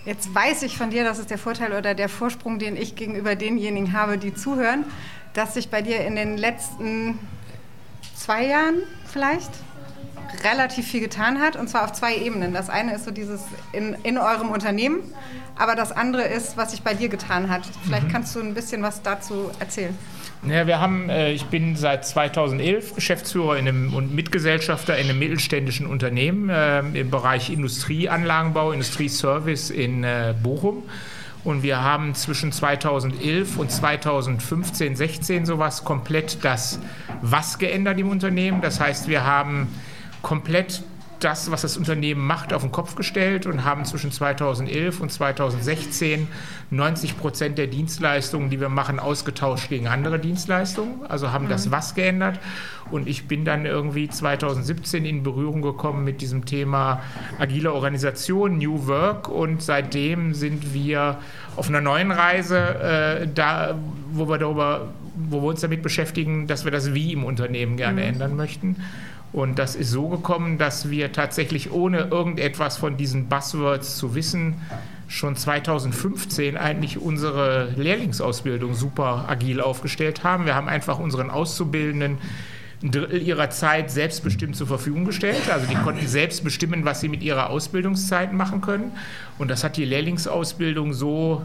Jetzt 0.05 0.33
weiß 0.33 0.63
ich 0.63 0.77
von 0.77 0.89
dir, 0.89 1.03
das 1.03 1.19
ist 1.19 1.29
der 1.29 1.37
Vorteil 1.37 1.73
oder 1.73 1.93
der 1.93 2.09
Vorsprung, 2.09 2.57
den 2.57 2.75
ich 2.75 2.95
gegenüber 2.95 3.35
denjenigen 3.35 3.93
habe, 3.93 4.17
die 4.17 4.33
zuhören, 4.33 4.85
dass 5.33 5.53
sich 5.53 5.69
bei 5.69 5.81
dir 5.81 6.05
in 6.05 6.15
den 6.15 6.37
letzten 6.37 7.19
zwei 8.15 8.45
Jahren 8.45 8.75
vielleicht 9.05 9.51
relativ 10.43 10.87
viel 10.87 11.01
getan 11.01 11.39
hat, 11.39 11.55
und 11.55 11.69
zwar 11.69 11.85
auf 11.85 11.93
zwei 11.93 12.15
Ebenen. 12.15 12.53
Das 12.53 12.69
eine 12.69 12.95
ist 12.95 13.05
so 13.05 13.11
dieses 13.11 13.41
in, 13.71 13.95
in 14.03 14.17
eurem 14.17 14.49
Unternehmen, 14.49 15.01
aber 15.57 15.75
das 15.75 15.91
andere 15.91 16.23
ist, 16.23 16.57
was 16.57 16.71
sich 16.71 16.81
bei 16.81 16.93
dir 16.93 17.09
getan 17.09 17.49
hat. 17.49 17.63
Vielleicht 17.83 18.07
mhm. 18.07 18.11
kannst 18.11 18.35
du 18.35 18.39
ein 18.39 18.53
bisschen 18.53 18.81
was 18.81 19.01
dazu 19.01 19.51
erzählen. 19.59 19.97
Ja, 20.47 20.65
wir 20.67 20.79
haben, 20.79 21.09
äh, 21.09 21.33
ich 21.33 21.45
bin 21.47 21.75
seit 21.75 22.05
2011 22.05 22.95
Geschäftsführer 22.95 23.57
in 23.57 23.67
einem, 23.67 23.93
und 23.93 24.15
Mitgesellschafter 24.15 24.97
in 24.97 25.09
einem 25.09 25.19
mittelständischen 25.19 25.85
Unternehmen 25.85 26.49
äh, 26.49 26.79
im 26.79 27.09
Bereich 27.09 27.49
Industrieanlagenbau, 27.49 28.71
Industrieservice 28.71 29.69
in 29.69 30.05
äh, 30.05 30.33
Bochum. 30.41 30.83
Und 31.43 31.63
wir 31.63 31.81
haben 31.81 32.15
zwischen 32.15 32.51
2011 32.51 33.57
und 33.57 33.71
2015, 33.71 34.95
16 34.95 35.45
sowas 35.45 35.83
komplett 35.83 36.43
das 36.43 36.79
Was 37.21 37.59
geändert 37.59 37.99
im 37.99 38.09
Unternehmen. 38.09 38.61
Das 38.61 38.79
heißt, 38.79 39.07
wir 39.07 39.25
haben 39.25 39.67
komplett 40.21 40.83
das, 41.19 41.51
was 41.51 41.61
das 41.61 41.77
Unternehmen 41.77 42.25
macht, 42.25 42.53
auf 42.53 42.61
den 42.61 42.71
Kopf 42.71 42.95
gestellt 42.95 43.45
und 43.45 43.65
haben 43.65 43.85
zwischen 43.85 44.11
2011 44.11 44.99
und 45.01 45.11
2016 45.11 46.27
90 46.71 47.17
Prozent 47.17 47.57
der 47.57 47.67
Dienstleistungen, 47.67 48.49
die 48.49 48.59
wir 48.59 48.69
machen, 48.69 48.99
ausgetauscht 48.99 49.69
gegen 49.69 49.87
andere 49.87 50.19
Dienstleistungen. 50.19 51.05
Also 51.07 51.31
haben 51.31 51.45
mhm. 51.45 51.49
das 51.49 51.71
was 51.71 51.95
geändert. 51.95 52.39
Und 52.91 53.07
ich 53.07 53.27
bin 53.27 53.43
dann 53.45 53.65
irgendwie 53.65 54.07
2017 54.07 55.05
in 55.05 55.23
Berührung 55.23 55.61
gekommen 55.61 56.03
mit 56.03 56.21
diesem 56.21 56.45
Thema 56.45 57.01
agile 57.39 57.73
Organisation, 57.73 58.57
New 58.57 58.87
Work. 58.87 59.29
Und 59.29 59.61
seitdem 59.61 60.33
sind 60.33 60.73
wir 60.73 61.17
auf 61.55 61.69
einer 61.69 61.81
neuen 61.81 62.11
Reise, 62.11 62.57
äh, 62.57 63.27
da, 63.33 63.75
wo 64.11 64.29
wir 64.29 64.37
darüber, 64.37 64.87
wo 65.15 65.41
wir 65.41 65.49
uns 65.49 65.61
damit 65.61 65.81
beschäftigen, 65.81 66.47
dass 66.47 66.65
wir 66.65 66.71
das 66.71 66.93
Wie 66.93 67.13
im 67.13 67.23
Unternehmen 67.23 67.77
gerne 67.77 68.01
mhm. 68.01 68.07
ändern 68.07 68.35
möchten. 68.35 68.75
Und 69.31 69.59
das 69.59 69.75
ist 69.75 69.91
so 69.91 70.07
gekommen, 70.07 70.57
dass 70.57 70.89
wir 70.89 71.11
tatsächlich 71.11 71.71
ohne 71.71 71.99
irgendetwas 71.99 72.77
von 72.77 72.97
diesen 72.97 73.27
Buzzwords 73.27 73.97
zu 73.97 74.15
wissen, 74.15 74.55
schon 75.07 75.35
2015 75.35 76.57
eigentlich 76.57 76.99
unsere 76.99 77.69
Lehrlingsausbildung 77.75 78.73
super 78.73 79.25
agil 79.27 79.61
aufgestellt 79.61 80.23
haben. 80.23 80.45
Wir 80.45 80.55
haben 80.55 80.67
einfach 80.67 80.99
unseren 80.99 81.29
Auszubildenden 81.29 82.17
ein 82.81 82.91
Drittel 82.91 83.21
ihrer 83.21 83.49
Zeit 83.49 83.91
selbstbestimmt 83.91 84.55
zur 84.55 84.67
Verfügung 84.67 85.05
gestellt. 85.05 85.51
Also 85.51 85.65
die 85.67 85.75
konnten 85.75 86.07
selbst 86.07 86.43
bestimmen, 86.43 86.85
was 86.85 87.01
sie 87.01 87.09
mit 87.09 87.21
ihrer 87.21 87.49
Ausbildungszeit 87.49 88.31
machen 88.31 88.61
können. 88.61 88.91
Und 89.37 89.49
das 89.49 89.63
hat 89.63 89.75
die 89.77 89.85
Lehrlingsausbildung 89.85 90.93
so 90.93 91.41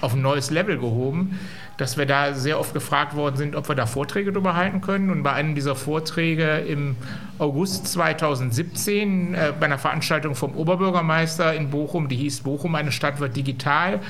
auf 0.00 0.14
ein 0.14 0.22
neues 0.22 0.50
Level 0.50 0.78
gehoben, 0.78 1.38
dass 1.80 1.96
wir 1.96 2.04
da 2.04 2.34
sehr 2.34 2.60
oft 2.60 2.74
gefragt 2.74 3.16
worden 3.16 3.36
sind, 3.36 3.56
ob 3.56 3.68
wir 3.68 3.74
da 3.74 3.86
Vorträge 3.86 4.32
darüber 4.32 4.54
halten 4.54 4.82
können. 4.82 5.08
Und 5.10 5.22
bei 5.22 5.32
einem 5.32 5.54
dieser 5.54 5.74
Vorträge 5.74 6.58
im 6.58 6.96
August 7.38 7.88
2017 7.88 9.34
äh, 9.34 9.52
bei 9.58 9.64
einer 9.64 9.78
Veranstaltung 9.78 10.34
vom 10.34 10.54
Oberbürgermeister 10.54 11.54
in 11.54 11.70
Bochum, 11.70 12.08
die 12.08 12.16
hieß 12.16 12.40
Bochum, 12.40 12.74
eine 12.74 12.92
Stadt 12.92 13.18
wird 13.18 13.34
digital, 13.34 14.00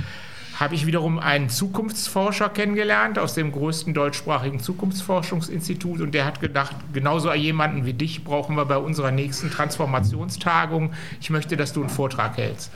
habe 0.59 0.75
ich 0.75 0.85
wiederum 0.85 1.21
einen 1.21 1.49
Zukunftsforscher 1.49 2.49
kennengelernt 2.49 3.19
aus 3.19 3.35
dem 3.35 3.53
größten 3.53 3.95
deutschsprachigen 3.95 4.59
Zukunftsforschungsinstitut 4.59 6.01
und 6.01 6.13
der 6.13 6.27
hat 6.27 6.41
gedacht, 6.41 6.75
genauso 6.93 7.33
jemanden 7.33 7.87
wie 7.87 7.95
dich 7.95 8.25
brauchen 8.25 8.57
wir 8.57 8.67
bei 8.67 8.77
unserer 8.77 9.13
nächsten 9.13 9.51
Transformationstagung. 9.51 10.93
Ich 11.21 11.31
möchte, 11.31 11.57
dass 11.57 11.73
du 11.73 11.81
einen 11.81 11.89
Vortrag 11.89 12.37
hältst. 12.37 12.73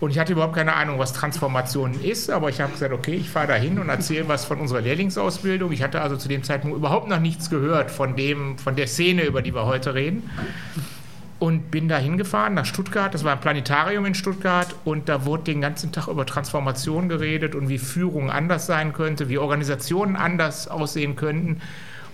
Und 0.00 0.10
ich 0.10 0.18
hatte 0.18 0.32
überhaupt 0.32 0.54
keine 0.54 0.74
Ahnung, 0.74 0.98
was 0.98 1.12
Transformation 1.12 2.00
ist, 2.00 2.30
aber 2.30 2.48
ich 2.50 2.60
habe 2.60 2.72
gesagt, 2.72 2.92
okay, 2.92 3.14
ich 3.14 3.30
fahre 3.30 3.48
da 3.48 3.54
hin 3.54 3.78
und 3.80 3.88
erzähle 3.88 4.28
was 4.28 4.44
von 4.44 4.60
unserer 4.60 4.80
Lehrlingsausbildung. 4.80 5.72
Ich 5.72 5.82
hatte 5.82 6.00
also 6.00 6.16
zu 6.16 6.28
dem 6.28 6.44
Zeitpunkt 6.44 6.76
überhaupt 6.76 7.08
noch 7.08 7.18
nichts 7.18 7.50
gehört 7.50 7.90
von, 7.90 8.14
dem, 8.14 8.58
von 8.58 8.76
der 8.76 8.86
Szene, 8.86 9.24
über 9.24 9.42
die 9.42 9.54
wir 9.54 9.66
heute 9.66 9.94
reden. 9.94 10.30
Und 11.40 11.70
bin 11.70 11.88
da 11.88 11.98
hingefahren 11.98 12.54
nach 12.54 12.64
Stuttgart. 12.64 13.12
Das 13.12 13.24
war 13.24 13.32
ein 13.32 13.40
Planetarium 13.40 14.06
in 14.06 14.14
Stuttgart. 14.14 14.74
Und 14.84 15.08
da 15.08 15.24
wurde 15.24 15.44
den 15.44 15.60
ganzen 15.60 15.90
Tag 15.90 16.08
über 16.08 16.26
Transformation 16.26 17.08
geredet 17.08 17.54
und 17.54 17.68
wie 17.68 17.78
Führung 17.78 18.30
anders 18.30 18.66
sein 18.66 18.92
könnte, 18.92 19.28
wie 19.28 19.38
Organisationen 19.38 20.16
anders 20.16 20.68
aussehen 20.68 21.16
könnten. 21.16 21.60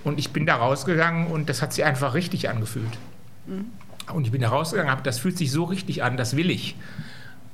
Und 0.05 0.19
ich 0.19 0.33
bin 0.33 0.47
da 0.47 0.57
rausgegangen 0.57 1.26
und 1.26 1.49
das 1.49 1.62
hat 1.62 1.73
sich 1.73 1.85
einfach 1.85 2.14
richtig 2.14 2.49
angefühlt. 2.49 2.99
Mhm. 3.47 3.67
Und 4.12 4.26
ich 4.26 4.33
bin 4.33 4.43
da 4.43 4.49
rausgegangen, 4.49 4.91
habe, 4.91 5.03
das 5.03 5.19
fühlt 5.19 5.38
sich 5.38 5.50
so 5.50 5.64
richtig 5.64 6.03
an, 6.03 6.19
das 6.19 6.37
will 6.37 6.50
ich. 6.50 6.76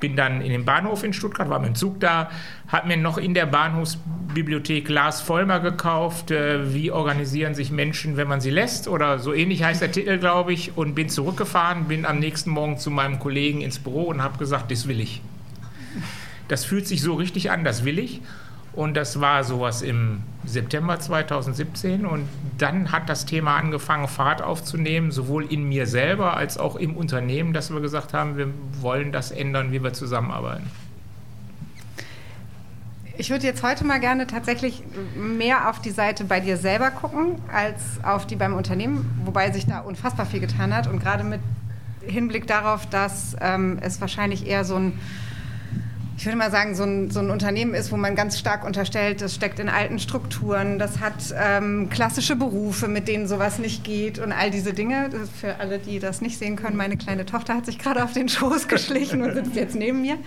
Bin 0.01 0.17
dann 0.17 0.41
in 0.41 0.51
den 0.51 0.65
Bahnhof 0.65 1.05
in 1.05 1.13
Stuttgart, 1.13 1.49
war 1.49 1.59
mit 1.59 1.69
dem 1.69 1.75
Zug 1.75 2.01
da, 2.01 2.31
habe 2.69 2.89
mir 2.89 2.97
noch 2.97 3.19
in 3.19 3.35
der 3.35 3.47
Bahnhofsbibliothek 3.47 4.89
Lars 4.89 5.21
Vollmer 5.21 5.61
gekauft, 5.61 6.31
äh, 6.31 6.75
wie 6.75 6.91
organisieren 6.91 7.55
sich 7.55 7.71
Menschen, 7.71 8.17
wenn 8.17 8.27
man 8.27 8.41
sie 8.41 8.51
lässt 8.51 8.89
oder 8.89 9.19
so 9.19 9.33
ähnlich 9.33 9.63
heißt 9.63 9.83
der 9.83 9.93
Titel, 9.93 10.19
glaube 10.19 10.53
ich, 10.53 10.77
und 10.77 10.95
bin 10.95 11.09
zurückgefahren, 11.09 11.85
bin 11.85 12.07
am 12.07 12.19
nächsten 12.19 12.51
Morgen 12.51 12.79
zu 12.79 12.91
meinem 12.91 13.19
Kollegen 13.19 13.61
ins 13.61 13.79
Büro 13.79 14.05
und 14.05 14.23
habe 14.23 14.39
gesagt, 14.39 14.71
das 14.71 14.89
will 14.89 15.01
ich. 15.01 15.23
Das 16.49 16.65
fühlt 16.65 16.87
sich 16.87 17.03
so 17.03 17.15
richtig 17.15 17.51
an, 17.51 17.63
das 17.63 17.85
will 17.85 17.99
ich. 17.99 18.23
Und 18.81 18.97
das 18.97 19.21
war 19.21 19.45
sowas 19.45 19.83
im 19.83 20.23
September 20.47 20.99
2017. 20.99 22.07
Und 22.07 22.27
dann 22.57 22.93
hat 22.93 23.11
das 23.11 23.27
Thema 23.27 23.57
angefangen, 23.57 24.09
Fahrt 24.09 24.41
aufzunehmen, 24.41 25.11
sowohl 25.11 25.45
in 25.45 25.69
mir 25.69 25.87
selber 25.87 26.35
als 26.35 26.57
auch 26.57 26.77
im 26.77 26.97
Unternehmen, 26.97 27.53
dass 27.53 27.71
wir 27.71 27.83
gesagt 27.83 28.15
haben, 28.15 28.39
wir 28.39 28.49
wollen 28.81 29.13
das 29.13 29.33
ändern, 29.33 29.71
wie 29.71 29.83
wir 29.83 29.93
zusammenarbeiten. 29.93 30.71
Ich 33.19 33.29
würde 33.29 33.47
jetzt 33.47 33.63
heute 33.63 33.85
mal 33.85 34.01
gerne 34.01 34.27
tatsächlich 34.27 34.83
mehr 35.15 35.69
auf 35.69 35.83
die 35.83 35.91
Seite 35.91 36.25
bei 36.25 36.41
dir 36.41 36.57
selber 36.57 36.91
gucken, 36.91 37.35
als 37.53 38.03
auf 38.03 38.27
die 38.27 38.37
beim 38.37 38.55
Unternehmen, 38.55 39.21
wobei 39.27 39.51
sich 39.51 39.67
da 39.67 39.81
unfassbar 39.81 40.25
viel 40.25 40.41
getan 40.41 40.75
hat. 40.75 40.87
Und 40.87 41.01
gerade 41.01 41.23
mit 41.23 41.43
Hinblick 42.01 42.47
darauf, 42.47 42.87
dass 42.87 43.37
ähm, 43.43 43.79
es 43.83 44.01
wahrscheinlich 44.01 44.47
eher 44.47 44.65
so 44.65 44.77
ein 44.77 44.99
ich 46.21 46.27
würde 46.27 46.37
mal 46.37 46.51
sagen, 46.51 46.75
so 46.75 46.85
ein, 46.85 47.11
so 47.11 47.21
ein, 47.21 47.31
Unternehmen 47.31 47.73
ist, 47.73 47.91
wo 47.93 47.97
man 47.97 48.15
ganz 48.15 48.39
stark 48.39 48.63
unterstellt, 48.67 49.23
das 49.23 49.35
steckt 49.35 49.59
in 49.59 49.71
alten 49.71 49.99
Strukturen, 49.99 50.79
das 50.79 51.01
hat 51.01 51.15
ähm, 51.35 51.89
klassische 51.89 52.37
Berufe, 52.37 52.89
mit 52.89 53.09
denen 53.09 53.27
sowas 53.27 53.59
nicht 53.59 53.85
geht 53.85 54.19
und 54.19 54.31
all 54.31 54.51
diese 54.51 54.75
Dinge. 54.75 55.09
Für 55.41 55.61
alle, 55.61 55.79
die 55.79 55.99
das 55.99 56.21
nicht 56.21 56.37
sehen 56.39 56.57
können, 56.57 56.77
meine 56.77 56.99
kleine 56.99 57.25
Tochter 57.25 57.55
hat 57.55 57.65
sich 57.65 57.79
gerade 57.79 58.05
auf 58.05 58.13
den 58.13 58.29
Schoß 58.29 58.69
geschlichen 58.69 59.23
und 59.23 59.33
sitzt 59.33 59.55
jetzt 59.55 59.75
neben 59.75 60.03
mir. 60.03 60.19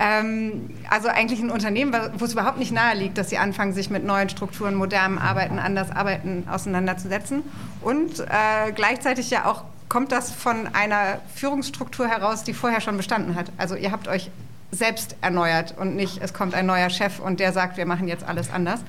Ähm, 0.00 0.70
also 0.88 1.08
eigentlich 1.08 1.40
ein 1.40 1.50
Unternehmen, 1.50 1.94
wo 2.16 2.24
es 2.24 2.32
überhaupt 2.32 2.58
nicht 2.58 2.72
nahe 2.72 2.96
liegt, 2.96 3.18
dass 3.18 3.28
sie 3.28 3.36
anfangen, 3.36 3.74
sich 3.74 3.90
mit 3.90 4.06
neuen 4.06 4.30
Strukturen, 4.30 4.74
modernem 4.74 5.18
Arbeiten, 5.18 5.58
anders 5.58 5.90
Arbeiten 5.90 6.44
auseinanderzusetzen. 6.50 7.42
Und 7.82 8.20
äh, 8.20 8.72
gleichzeitig 8.74 9.28
ja 9.28 9.44
auch 9.44 9.64
kommt 9.90 10.12
das 10.12 10.32
von 10.32 10.66
einer 10.72 11.20
Führungsstruktur 11.34 12.08
heraus, 12.08 12.42
die 12.42 12.54
vorher 12.54 12.80
schon 12.80 12.96
bestanden 12.96 13.34
hat. 13.34 13.52
Also 13.58 13.76
ihr 13.76 13.92
habt 13.92 14.08
euch 14.08 14.30
selbst 14.70 15.16
erneuert 15.20 15.74
und 15.78 15.96
nicht, 15.96 16.22
es 16.22 16.32
kommt 16.32 16.54
ein 16.54 16.66
neuer 16.66 16.90
Chef 16.90 17.18
und 17.18 17.40
der 17.40 17.52
sagt, 17.52 17.76
wir 17.76 17.86
machen 17.86 18.08
jetzt 18.08 18.24
alles 18.24 18.50
anders. 18.50 18.80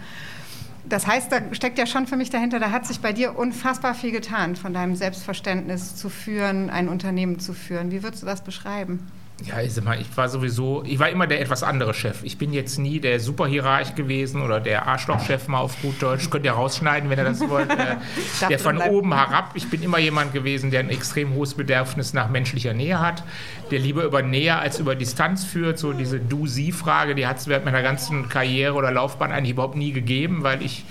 Das 0.90 1.06
heißt, 1.06 1.32
da 1.32 1.42
steckt 1.52 1.78
ja 1.78 1.86
schon 1.86 2.08
für 2.08 2.16
mich 2.16 2.30
dahinter, 2.30 2.60
da 2.60 2.72
hat 2.72 2.86
sich 2.86 3.02
bei 3.02 3.12
dir 3.12 3.38
unfassbar 3.38 3.94
viel 3.94 4.12
getan, 4.12 4.56
von 4.56 4.74
deinem 4.74 4.96
Selbstverständnis 4.96 5.96
zu 5.96 6.10
führen, 6.10 6.70
ein 6.70 6.88
Unternehmen 6.88 7.40
zu 7.40 7.54
führen. 7.54 7.92
Wie 7.92 8.04
würdest 8.04 8.24
du 8.24 8.26
das 8.26 8.42
beschreiben? 8.42 9.06
Ja, 9.46 9.62
ich, 9.62 9.80
mal, 9.84 10.02
ich 10.02 10.18
war 10.18 10.30
sowieso, 10.30 10.84
ich 10.84 10.98
war 10.98 11.10
immer 11.10 11.28
der 11.28 11.40
etwas 11.40 11.62
andere 11.62 11.94
Chef. 11.94 12.24
Ich 12.24 12.40
bin 12.40 12.54
jetzt 12.54 12.80
nie 12.80 13.00
der 13.00 13.20
Superhierarch 13.20 13.94
gewesen 13.94 14.42
oder 14.42 14.60
der 14.60 14.88
Arschlochchef 14.88 15.48
mal 15.48 15.60
auf 15.60 15.80
gut 15.82 16.02
Deutsch. 16.02 16.32
Könnt 16.32 16.44
ihr 16.44 16.54
rausschneiden, 16.54 17.12
wenn 17.12 17.20
ihr 17.20 17.24
das 17.24 17.48
wollt. 17.48 17.70
Äh, 17.70 17.98
der 18.50 18.58
von 18.58 18.80
oben 18.80 19.14
herab. 19.14 19.52
Ich 19.54 19.70
bin 19.70 19.84
immer 19.84 20.00
jemand 20.00 20.34
gewesen, 20.34 20.72
der 20.72 20.80
ein 20.80 20.90
extrem 20.90 21.36
hohes 21.36 21.54
Bedürfnis 21.54 22.14
nach 22.14 22.30
menschlicher 22.30 22.74
Nähe 22.74 23.00
hat, 23.00 23.24
der 23.70 23.78
lieber 23.78 24.04
über 24.06 24.24
Nähe 24.24 24.58
als 24.58 24.80
über 24.80 24.96
Distanz 24.96 25.46
führt. 25.46 25.78
So 25.78 25.94
diese 25.94 26.20
Du-Sie-Frage, 26.20 27.14
die 27.14 27.28
hat 27.28 27.38
es 27.38 27.48
während 27.48 27.66
meiner 27.66 27.84
ganzen 27.84 28.30
Karriere 28.30 28.74
oder 28.74 28.92
Laufbahn 28.92 29.32
eigentlich 29.32 29.52
überhaupt 29.52 29.76
nie 29.76 29.92
gegeben, 29.92 30.42
weil 30.42 30.64
ich 30.64 30.84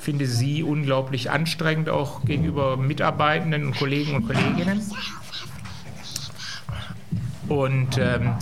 finde 0.00 0.26
sie 0.26 0.62
unglaublich 0.62 1.30
anstrengend, 1.30 1.90
auch 1.90 2.24
gegenüber 2.24 2.78
Mitarbeitenden 2.78 3.66
und 3.66 3.76
Kollegen 3.76 4.14
und 4.14 4.26
Kolleginnen. 4.26 4.80
Und 7.50 7.98
ähm, 7.98 8.34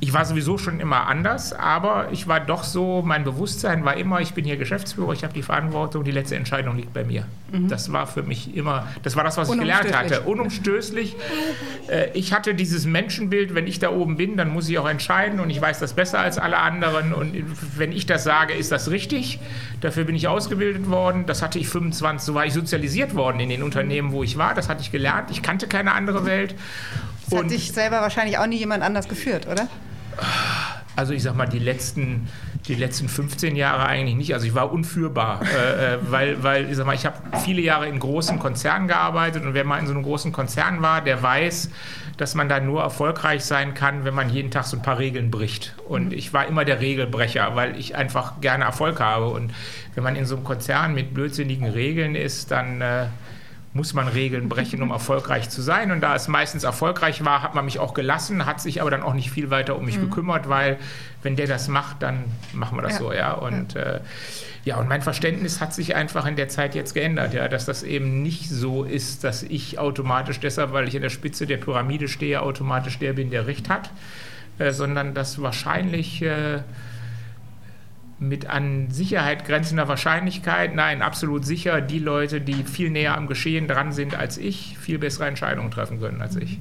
ich 0.00 0.12
war 0.12 0.24
sowieso 0.24 0.58
schon 0.58 0.78
immer 0.78 1.08
anders, 1.08 1.52
aber 1.52 2.08
ich 2.12 2.28
war 2.28 2.38
doch 2.38 2.62
so, 2.62 3.02
mein 3.04 3.24
Bewusstsein 3.24 3.84
war 3.84 3.96
immer, 3.96 4.20
ich 4.20 4.32
bin 4.32 4.44
hier 4.44 4.56
Geschäftsführer, 4.56 5.12
ich 5.12 5.24
habe 5.24 5.34
die 5.34 5.42
Verantwortung, 5.42 6.04
die 6.04 6.12
letzte 6.12 6.36
Entscheidung 6.36 6.76
liegt 6.76 6.94
bei 6.94 7.02
mir. 7.02 7.26
Mhm. 7.50 7.68
Das 7.68 7.92
war 7.92 8.06
für 8.06 8.22
mich 8.22 8.54
immer, 8.54 8.86
das 9.02 9.16
war 9.16 9.24
das, 9.24 9.36
was 9.36 9.50
ich 9.50 9.58
gelernt 9.58 9.92
hatte. 9.96 10.20
Unumstößlich. 10.20 11.16
Äh, 11.88 12.10
ich 12.14 12.32
hatte 12.32 12.54
dieses 12.54 12.86
Menschenbild, 12.86 13.56
wenn 13.56 13.66
ich 13.66 13.80
da 13.80 13.90
oben 13.90 14.16
bin, 14.16 14.36
dann 14.36 14.50
muss 14.50 14.68
ich 14.68 14.78
auch 14.78 14.88
entscheiden 14.88 15.40
und 15.40 15.50
ich 15.50 15.60
weiß 15.60 15.80
das 15.80 15.94
besser 15.94 16.20
als 16.20 16.38
alle 16.38 16.58
anderen 16.58 17.12
und 17.12 17.34
wenn 17.76 17.90
ich 17.90 18.06
das 18.06 18.22
sage, 18.22 18.54
ist 18.54 18.70
das 18.70 18.92
richtig. 18.92 19.40
Dafür 19.80 20.04
bin 20.04 20.14
ich 20.14 20.28
ausgebildet 20.28 20.88
worden. 20.88 21.26
Das 21.26 21.42
hatte 21.42 21.58
ich 21.58 21.68
25, 21.68 22.24
so 22.24 22.34
war 22.34 22.46
ich 22.46 22.52
sozialisiert 22.52 23.16
worden 23.16 23.40
in 23.40 23.48
den 23.48 23.64
Unternehmen, 23.64 24.12
wo 24.12 24.22
ich 24.22 24.38
war. 24.38 24.54
Das 24.54 24.68
hatte 24.68 24.82
ich 24.82 24.92
gelernt. 24.92 25.30
Ich 25.32 25.42
kannte 25.42 25.66
keine 25.66 25.92
andere 25.92 26.24
Welt. 26.24 26.54
Das 27.30 27.38
hat 27.40 27.50
dich 27.50 27.72
selber 27.72 28.00
wahrscheinlich 28.00 28.38
auch 28.38 28.46
nie 28.46 28.56
jemand 28.56 28.82
anders 28.82 29.08
geführt, 29.08 29.46
oder? 29.46 29.68
Also 30.96 31.12
ich 31.12 31.22
sag 31.22 31.36
mal, 31.36 31.46
die 31.46 31.60
letzten, 31.60 32.28
die 32.66 32.74
letzten 32.74 33.08
15 33.08 33.54
Jahre 33.54 33.86
eigentlich 33.86 34.16
nicht. 34.16 34.34
Also 34.34 34.46
ich 34.46 34.54
war 34.56 34.72
unführbar, 34.72 35.40
äh, 35.42 35.94
äh, 35.94 35.98
weil, 36.10 36.42
weil 36.42 36.68
ich 36.68 36.76
sag 36.76 36.86
mal, 36.86 36.94
ich 36.94 37.06
habe 37.06 37.16
viele 37.44 37.62
Jahre 37.62 37.86
in 37.86 38.00
großen 38.00 38.40
Konzernen 38.40 38.88
gearbeitet 38.88 39.44
und 39.44 39.54
wer 39.54 39.62
mal 39.62 39.78
in 39.78 39.86
so 39.86 39.92
einem 39.92 40.02
großen 40.02 40.32
Konzern 40.32 40.82
war, 40.82 41.00
der 41.00 41.22
weiß, 41.22 41.70
dass 42.16 42.34
man 42.34 42.48
da 42.48 42.58
nur 42.58 42.82
erfolgreich 42.82 43.44
sein 43.44 43.74
kann, 43.74 44.04
wenn 44.04 44.12
man 44.12 44.28
jeden 44.28 44.50
Tag 44.50 44.64
so 44.64 44.76
ein 44.76 44.82
paar 44.82 44.98
Regeln 44.98 45.30
bricht. 45.30 45.76
Und 45.86 46.06
mhm. 46.06 46.12
ich 46.12 46.32
war 46.32 46.46
immer 46.46 46.64
der 46.64 46.80
Regelbrecher, 46.80 47.54
weil 47.54 47.78
ich 47.78 47.94
einfach 47.94 48.40
gerne 48.40 48.64
Erfolg 48.64 48.98
habe. 48.98 49.28
Und 49.28 49.54
wenn 49.94 50.02
man 50.02 50.16
in 50.16 50.26
so 50.26 50.34
einem 50.34 50.44
Konzern 50.44 50.94
mit 50.94 51.14
blödsinnigen 51.14 51.68
Regeln 51.68 52.16
ist, 52.16 52.50
dann 52.50 52.80
äh, 52.80 53.06
muss 53.74 53.94
man 53.94 54.08
Regeln 54.08 54.48
brechen, 54.48 54.82
um 54.82 54.90
erfolgreich 54.90 55.50
zu 55.50 55.62
sein. 55.62 55.90
Und 55.90 56.00
da 56.00 56.14
es 56.14 56.26
meistens 56.26 56.64
erfolgreich 56.64 57.24
war, 57.24 57.42
hat 57.42 57.54
man 57.54 57.64
mich 57.64 57.78
auch 57.78 57.94
gelassen, 57.94 58.46
hat 58.46 58.60
sich 58.60 58.80
aber 58.80 58.90
dann 58.90 59.02
auch 59.02 59.14
nicht 59.14 59.30
viel 59.30 59.50
weiter 59.50 59.76
um 59.76 59.84
mich 59.84 59.98
mhm. 59.98 60.08
gekümmert, 60.08 60.48
weil 60.48 60.78
wenn 61.22 61.36
der 61.36 61.46
das 61.46 61.68
macht, 61.68 62.02
dann 62.02 62.24
machen 62.52 62.78
wir 62.78 62.82
das 62.82 62.94
ja. 62.94 62.98
so, 62.98 63.12
ja. 63.12 63.32
Und 63.32 63.74
ja. 63.74 63.80
Äh, 63.80 64.00
ja, 64.64 64.76
und 64.76 64.88
mein 64.88 65.00
Verständnis 65.00 65.62
hat 65.62 65.72
sich 65.72 65.94
einfach 65.94 66.26
in 66.26 66.36
der 66.36 66.48
Zeit 66.48 66.74
jetzt 66.74 66.92
geändert, 66.92 67.32
ja, 67.32 67.48
dass 67.48 67.64
das 67.64 67.82
eben 67.82 68.22
nicht 68.22 68.50
so 68.50 68.84
ist, 68.84 69.24
dass 69.24 69.42
ich 69.42 69.78
automatisch 69.78 70.40
deshalb, 70.40 70.72
weil 70.72 70.86
ich 70.88 70.94
in 70.94 71.00
der 71.00 71.08
Spitze 71.08 71.46
der 71.46 71.56
Pyramide 71.56 72.06
stehe, 72.06 72.42
automatisch 72.42 72.98
der 72.98 73.14
bin, 73.14 73.30
der 73.30 73.46
Recht 73.46 73.70
hat, 73.70 73.90
äh, 74.58 74.72
sondern 74.72 75.14
dass 75.14 75.40
wahrscheinlich 75.40 76.20
äh, 76.20 76.58
mit 78.20 78.46
an 78.46 78.90
Sicherheit 78.90 79.44
grenzender 79.44 79.86
Wahrscheinlichkeit, 79.86 80.74
nein, 80.74 81.02
absolut 81.02 81.44
sicher, 81.44 81.80
die 81.80 81.98
Leute, 81.98 82.40
die 82.40 82.64
viel 82.64 82.90
näher 82.90 83.16
am 83.16 83.26
Geschehen 83.26 83.68
dran 83.68 83.92
sind 83.92 84.14
als 84.14 84.38
ich, 84.38 84.76
viel 84.78 84.98
bessere 84.98 85.26
Entscheidungen 85.26 85.70
treffen 85.70 86.00
können 86.00 86.20
als 86.20 86.36
ich. 86.36 86.60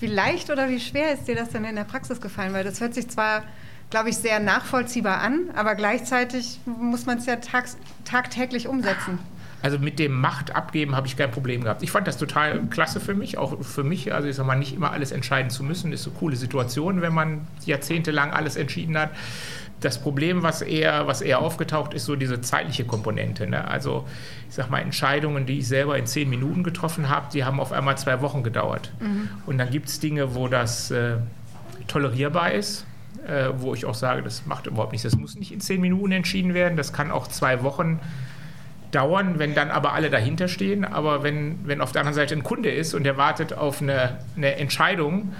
Wie 0.00 0.06
leicht 0.06 0.50
oder 0.50 0.68
wie 0.68 0.80
schwer 0.80 1.12
ist 1.12 1.26
dir 1.26 1.34
das 1.34 1.50
denn 1.50 1.64
in 1.64 1.76
der 1.76 1.84
Praxis 1.84 2.20
gefallen? 2.20 2.52
Weil 2.52 2.64
das 2.64 2.80
hört 2.80 2.94
sich 2.94 3.08
zwar, 3.08 3.42
glaube 3.90 4.10
ich, 4.10 4.16
sehr 4.16 4.38
nachvollziehbar 4.40 5.20
an, 5.20 5.50
aber 5.54 5.74
gleichzeitig 5.74 6.60
muss 6.66 7.06
man 7.06 7.18
es 7.18 7.26
ja 7.26 7.36
tag 7.36 7.66
tagtäglich 8.04 8.68
umsetzen. 8.68 9.18
Also 9.60 9.80
mit 9.80 9.98
dem 9.98 10.12
Macht 10.12 10.54
abgeben 10.54 10.94
habe 10.94 11.08
ich 11.08 11.16
kein 11.16 11.32
Problem 11.32 11.64
gehabt. 11.64 11.82
Ich 11.82 11.90
fand 11.90 12.06
das 12.06 12.16
total 12.16 12.64
klasse 12.66 13.00
für 13.00 13.14
mich, 13.14 13.38
auch 13.38 13.60
für 13.64 13.82
mich. 13.82 14.14
Also 14.14 14.28
ich 14.28 14.36
sage 14.36 14.46
mal, 14.46 14.54
nicht 14.54 14.72
immer 14.72 14.92
alles 14.92 15.10
entscheiden 15.10 15.50
zu 15.50 15.64
müssen, 15.64 15.92
ist 15.92 16.06
eine 16.06 16.14
coole 16.14 16.36
Situation, 16.36 17.02
wenn 17.02 17.12
man 17.12 17.40
jahrzehntelang 17.64 18.30
alles 18.30 18.54
entschieden 18.54 18.96
hat 18.96 19.10
das 19.80 20.00
Problem, 20.00 20.42
was 20.42 20.62
eher, 20.62 21.06
was 21.06 21.20
eher 21.20 21.40
aufgetaucht 21.40 21.94
ist, 21.94 22.04
so 22.04 22.16
diese 22.16 22.40
zeitliche 22.40 22.84
Komponente. 22.84 23.46
Ne? 23.46 23.66
Also 23.66 24.04
ich 24.48 24.54
sag 24.54 24.70
mal, 24.70 24.80
Entscheidungen, 24.80 25.46
die 25.46 25.58
ich 25.58 25.68
selber 25.68 25.96
in 25.96 26.06
zehn 26.06 26.28
Minuten 26.28 26.64
getroffen 26.64 27.08
habe, 27.08 27.26
die 27.32 27.44
haben 27.44 27.60
auf 27.60 27.72
einmal 27.72 27.96
zwei 27.96 28.20
Wochen 28.20 28.42
gedauert. 28.42 28.92
Mhm. 29.00 29.28
Und 29.46 29.58
dann 29.58 29.70
gibt 29.70 29.88
es 29.88 30.00
Dinge, 30.00 30.34
wo 30.34 30.48
das 30.48 30.90
äh, 30.90 31.16
tolerierbar 31.86 32.52
ist, 32.52 32.86
äh, 33.26 33.50
wo 33.56 33.74
ich 33.74 33.86
auch 33.86 33.94
sage, 33.94 34.22
das 34.22 34.46
macht 34.46 34.66
überhaupt 34.66 34.92
nichts. 34.92 35.04
Das 35.04 35.16
muss 35.16 35.36
nicht 35.36 35.52
in 35.52 35.60
zehn 35.60 35.80
Minuten 35.80 36.12
entschieden 36.12 36.54
werden, 36.54 36.76
das 36.76 36.92
kann 36.92 37.10
auch 37.10 37.28
zwei 37.28 37.62
Wochen 37.62 38.00
dauern, 38.90 39.38
wenn 39.38 39.54
dann 39.54 39.70
aber 39.70 39.92
alle 39.92 40.10
dahinter 40.10 40.48
stehen. 40.48 40.84
Aber 40.84 41.22
wenn, 41.22 41.58
wenn 41.64 41.80
auf 41.80 41.92
der 41.92 42.00
anderen 42.00 42.14
Seite 42.14 42.34
ein 42.34 42.42
Kunde 42.42 42.70
ist 42.70 42.94
und 42.94 43.04
der 43.04 43.16
wartet 43.16 43.52
auf 43.52 43.82
eine, 43.82 44.18
eine 44.36 44.56
Entscheidung, 44.56 45.32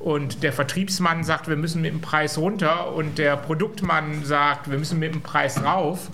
und 0.00 0.42
der 0.42 0.52
Vertriebsmann 0.52 1.24
sagt, 1.24 1.46
wir 1.46 1.56
müssen 1.56 1.82
mit 1.82 1.92
dem 1.92 2.00
Preis 2.00 2.38
runter 2.38 2.92
und 2.94 3.18
der 3.18 3.36
Produktmann 3.36 4.24
sagt, 4.24 4.70
wir 4.70 4.78
müssen 4.78 4.98
mit 4.98 5.14
dem 5.14 5.20
Preis 5.20 5.62
rauf, 5.62 6.10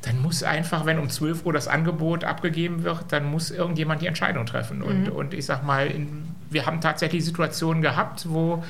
dann 0.00 0.22
muss 0.22 0.42
einfach, 0.42 0.86
wenn 0.86 0.98
um 0.98 1.10
12 1.10 1.44
Uhr 1.44 1.52
das 1.52 1.68
Angebot 1.68 2.24
abgegeben 2.24 2.82
wird, 2.82 3.04
dann 3.10 3.30
muss 3.30 3.50
irgendjemand 3.50 4.00
die 4.00 4.06
Entscheidung 4.06 4.46
treffen. 4.46 4.82
Und, 4.82 5.04
mhm. 5.04 5.12
und 5.12 5.34
ich 5.34 5.44
sag 5.44 5.64
mal, 5.64 5.86
in, 5.88 6.28
wir 6.48 6.64
haben 6.64 6.80
tatsächlich 6.80 7.24
Situationen 7.24 7.82
gehabt, 7.82 8.26
wo 8.28 8.64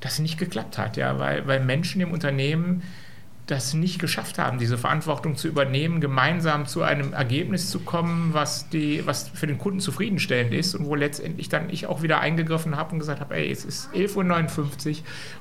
das 0.00 0.18
nicht 0.18 0.38
geklappt 0.38 0.76
hat, 0.76 0.96
ja, 0.96 1.18
weil, 1.18 1.46
weil 1.46 1.60
Menschen 1.60 2.00
im 2.00 2.12
Unternehmen 2.12 2.82
das 3.50 3.74
nicht 3.74 3.98
geschafft 3.98 4.38
haben, 4.38 4.58
diese 4.58 4.78
Verantwortung 4.78 5.36
zu 5.36 5.48
übernehmen, 5.48 6.00
gemeinsam 6.00 6.66
zu 6.66 6.82
einem 6.82 7.12
Ergebnis 7.12 7.70
zu 7.70 7.80
kommen, 7.80 8.30
was, 8.32 8.68
die, 8.68 9.06
was 9.06 9.28
für 9.28 9.46
den 9.46 9.58
Kunden 9.58 9.80
zufriedenstellend 9.80 10.54
ist 10.54 10.74
und 10.74 10.86
wo 10.86 10.94
letztendlich 10.94 11.48
dann 11.48 11.68
ich 11.70 11.86
auch 11.86 12.02
wieder 12.02 12.20
eingegriffen 12.20 12.76
habe 12.76 12.92
und 12.92 13.00
gesagt 13.00 13.20
habe, 13.20 13.34
ey, 13.34 13.50
es 13.50 13.64
ist 13.64 13.90
11.59 13.92 14.90
Uhr, 14.90 14.96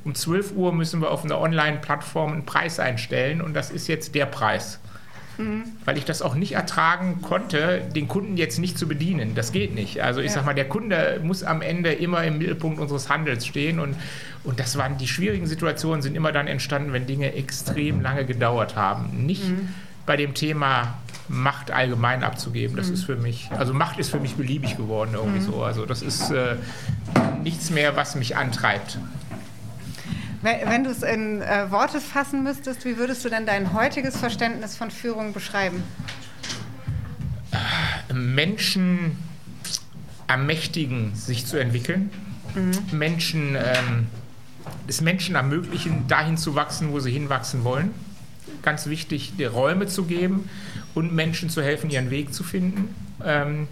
um 0.06 0.16
12 0.16 0.56
Uhr 0.56 0.74
müssen 0.74 1.02
wir 1.02 1.12
auf 1.12 1.24
einer 1.24 1.40
Online-Plattform 1.40 2.34
einen 2.34 2.46
Preis 2.46 2.80
einstellen 2.80 3.42
und 3.42 3.54
das 3.54 3.70
ist 3.70 3.88
jetzt 3.88 4.16
der 4.16 4.26
Preis. 4.26 4.80
Mhm. 5.40 5.64
weil 5.86 5.98
ich 5.98 6.06
das 6.06 6.22
auch 6.22 6.36
nicht 6.36 6.52
ertragen 6.52 7.22
konnte, 7.22 7.82
den 7.96 8.08
Kunden 8.08 8.38
jetzt 8.38 8.60
nicht 8.60 8.78
zu 8.78 8.88
bedienen. 8.88 9.34
Das 9.34 9.52
geht 9.52 9.74
nicht. 9.74 10.04
Also 10.04 10.20
ich 10.20 10.28
ja. 10.28 10.34
sag 10.34 10.46
mal, 10.46 10.54
der 10.54 10.68
Kunde 10.68 11.20
muss 11.24 11.44
am 11.44 11.62
Ende 11.62 11.92
immer 11.94 12.24
im 12.24 12.38
Mittelpunkt 12.38 12.80
unseres 12.80 13.10
Handels 13.10 13.46
stehen 13.46 13.80
und, 13.80 13.96
und 14.44 14.60
das 14.60 14.78
waren 14.78 14.98
die 14.98 15.08
schwierigen 15.08 15.48
Situationen 15.48 16.02
sind 16.02 16.16
immer 16.16 16.32
dann 16.32 16.48
entstanden, 16.48 16.94
wenn 16.94 17.08
Dinge 17.08 17.34
extrem 17.34 18.02
lange 18.02 18.26
gedauert 18.26 18.76
haben. 18.76 19.26
Nicht 19.26 19.48
mhm. 19.48 19.70
bei 20.06 20.18
dem 20.18 20.34
Thema 20.34 20.96
Macht 21.32 21.70
allgemein 21.70 22.24
abzugeben. 22.24 22.76
Das 22.76 22.88
mhm. 22.88 22.94
ist 22.96 23.04
für 23.04 23.16
mich, 23.16 23.50
also 23.56 23.72
Macht 23.74 24.00
ist 24.00 24.10
für 24.10 24.20
mich 24.20 24.36
beliebig 24.36 24.78
geworden 24.78 25.12
irgendwie 25.14 25.40
mhm. 25.40 25.52
so. 25.52 25.64
Also 25.64 25.86
das 25.86 26.02
ist 26.02 26.32
äh, 26.32 26.56
nichts 27.44 27.70
mehr, 27.70 27.96
was 27.96 28.16
mich 28.16 28.36
antreibt. 28.36 28.98
Wenn 30.42 30.86
du 30.86 30.90
es 30.90 31.04
in 31.04 31.42
äh, 31.42 31.70
Worte 31.70 32.00
fassen 32.00 32.44
müsstest, 32.44 32.86
wie 32.86 32.98
würdest 32.98 33.26
du 33.26 33.30
denn 33.30 33.46
dein 33.46 33.74
heutiges 33.74 34.16
Verständnis 34.16 34.78
von 34.78 34.90
Führung 34.90 35.34
beschreiben? 35.34 35.84
Menschen 38.14 39.18
ermächtigen, 40.28 41.14
sich 41.16 41.46
zu 41.46 41.58
entwickeln. 41.58 42.10
Mhm. 42.56 42.98
Menschen, 42.98 43.56
ähm, 43.56 44.08
es 44.88 45.02
Menschen 45.02 45.36
ermöglichen, 45.36 46.08
dahin 46.08 46.38
zu 46.38 46.56
wachsen, 46.56 46.92
wo 46.92 47.00
sie 47.00 47.12
hinwachsen 47.12 47.64
wollen. 47.64 47.94
Ganz 48.62 48.88
wichtig, 48.88 49.34
die 49.38 49.46
Räume 49.46 49.88
zu 49.88 50.06
geben 50.06 50.50
und 50.96 51.14
Menschen 51.14 51.50
zu 51.50 51.62
helfen, 51.62 51.90
ihren 51.90 52.10
Weg 52.10 52.34
zu 52.34 52.44
finden. 52.44 52.96
Ähm, 53.26 53.68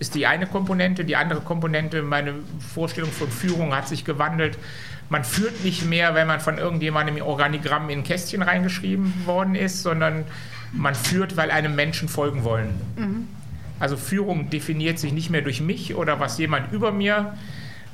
ist 0.00 0.14
die 0.14 0.26
eine 0.26 0.46
Komponente. 0.46 1.04
Die 1.04 1.16
andere 1.16 1.40
Komponente, 1.40 2.02
meine 2.02 2.34
Vorstellung 2.74 3.10
von 3.10 3.30
Führung 3.30 3.74
hat 3.74 3.88
sich 3.88 4.04
gewandelt 4.04 4.58
man 5.10 5.24
führt 5.24 5.64
nicht 5.64 5.86
mehr, 5.86 6.14
wenn 6.14 6.26
man 6.26 6.40
von 6.40 6.58
irgendjemandem 6.58 7.16
im 7.16 7.22
Organigramm 7.24 7.88
in 7.90 8.00
ein 8.00 8.04
Kästchen 8.04 8.42
reingeschrieben 8.42 9.12
worden 9.24 9.54
ist, 9.54 9.82
sondern 9.82 10.24
man 10.72 10.94
führt, 10.94 11.36
weil 11.36 11.50
einem 11.50 11.74
Menschen 11.74 12.08
folgen 12.08 12.44
wollen. 12.44 12.80
Mhm. 12.96 13.28
Also 13.80 13.96
Führung 13.96 14.50
definiert 14.50 14.98
sich 14.98 15.12
nicht 15.12 15.30
mehr 15.30 15.42
durch 15.42 15.60
mich 15.60 15.94
oder 15.94 16.20
was 16.20 16.36
jemand 16.38 16.72
über 16.72 16.92
mir 16.92 17.34